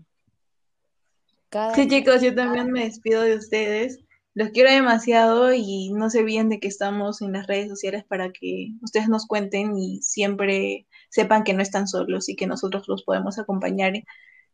Cada 1.50 1.76
Sí, 1.76 1.88
día. 1.88 1.90
chicos, 1.90 2.22
yo 2.22 2.34
también 2.36 2.72
me 2.72 2.86
despido 2.86 3.22
de 3.24 3.36
ustedes. 3.38 4.00
Los 4.34 4.50
quiero 4.52 4.72
demasiado 4.72 5.54
y 5.54 5.92
no 5.94 6.10
se 6.10 6.20
olviden 6.20 6.50
de 6.50 6.60
que 6.60 6.68
estamos 6.68 7.22
en 7.22 7.34
las 7.34 7.48
redes 7.48 7.70
sociales 7.70 8.04
para 8.06 8.32
que 8.32 8.70
ustedes 8.82 9.10
nos 9.10 9.26
cuenten 9.28 9.78
y 9.78 10.02
siempre 10.02 10.88
sepan 11.10 11.44
que 11.44 11.54
no 11.54 11.62
están 11.62 11.88
solos 11.88 12.30
y 12.30 12.36
que 12.36 12.48
nosotros 12.48 12.88
los 12.88 13.04
podemos 13.04 13.40
acompañar 13.40 13.94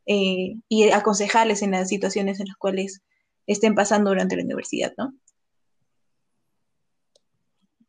eh, 0.06 0.56
y 0.68 0.90
aconsejarles 0.90 1.62
en 1.62 1.72
las 1.72 1.90
situaciones 1.90 2.40
en 2.40 2.48
las 2.48 2.58
cuales 2.58 3.02
estén 3.48 3.76
pasando 3.76 4.12
durante 4.12 4.36
la 4.36 4.44
universidad, 4.44 4.94
¿no? 4.98 5.14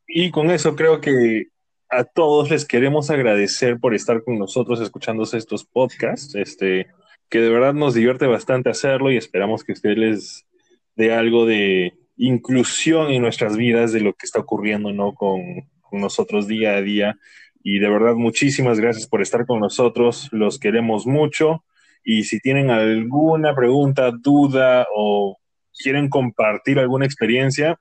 Y 0.06 0.30
con 0.30 0.50
eso 0.50 0.76
creo 0.76 1.00
que 1.00 1.46
a 1.88 2.04
todos 2.04 2.50
les 2.50 2.66
queremos 2.66 3.10
agradecer 3.10 3.78
por 3.78 3.94
estar 3.94 4.22
con 4.24 4.38
nosotros 4.38 4.80
escuchando 4.80 5.22
estos 5.24 5.64
podcasts, 5.64 6.34
este, 6.34 6.86
que 7.30 7.40
de 7.40 7.48
verdad 7.48 7.74
nos 7.74 7.94
divierte 7.94 8.26
bastante 8.26 8.70
hacerlo 8.70 9.10
y 9.10 9.16
esperamos 9.16 9.64
que 9.64 9.72
ustedes 9.72 9.96
les 9.98 10.46
dé 10.96 11.14
algo 11.14 11.46
de 11.46 11.94
inclusión 12.16 13.10
en 13.10 13.22
nuestras 13.22 13.56
vidas 13.56 13.92
de 13.92 14.00
lo 14.00 14.12
que 14.12 14.26
está 14.26 14.40
ocurriendo 14.40 14.92
¿no? 14.92 15.14
con 15.14 15.40
nosotros 15.92 16.46
día 16.46 16.76
a 16.76 16.82
día. 16.82 17.18
Y 17.62 17.78
de 17.78 17.88
verdad, 17.88 18.14
muchísimas 18.14 18.80
gracias 18.80 19.06
por 19.06 19.22
estar 19.22 19.46
con 19.46 19.60
nosotros, 19.60 20.28
los 20.32 20.58
queremos 20.58 21.06
mucho. 21.06 21.64
Y 22.04 22.24
si 22.24 22.40
tienen 22.40 22.70
alguna 22.70 23.54
pregunta, 23.54 24.10
duda 24.10 24.86
o 24.94 25.38
quieren 25.76 26.08
compartir 26.08 26.78
alguna 26.78 27.06
experiencia, 27.06 27.78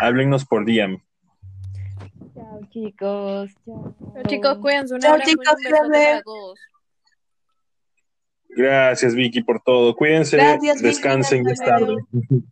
háblennos 0.00 0.44
por 0.44 0.64
DM. 0.64 1.02
Chao, 2.34 2.60
chicos. 2.70 3.50
Chao. 3.64 3.94
Chicos, 4.26 4.58
cuídense. 4.58 4.94
Un 4.94 5.00
Chao, 5.00 5.18
chicos, 5.20 5.46
cuídense. 5.62 6.22
Gracias, 8.50 9.14
Vicky, 9.14 9.42
por 9.42 9.60
todo. 9.60 9.94
Cuídense, 9.94 10.36
Gracias, 10.36 10.76
Vicky, 10.76 10.86
descansen, 10.88 11.48
es 11.48 11.58
luego. 11.58 11.86
tarde. 11.86 12.42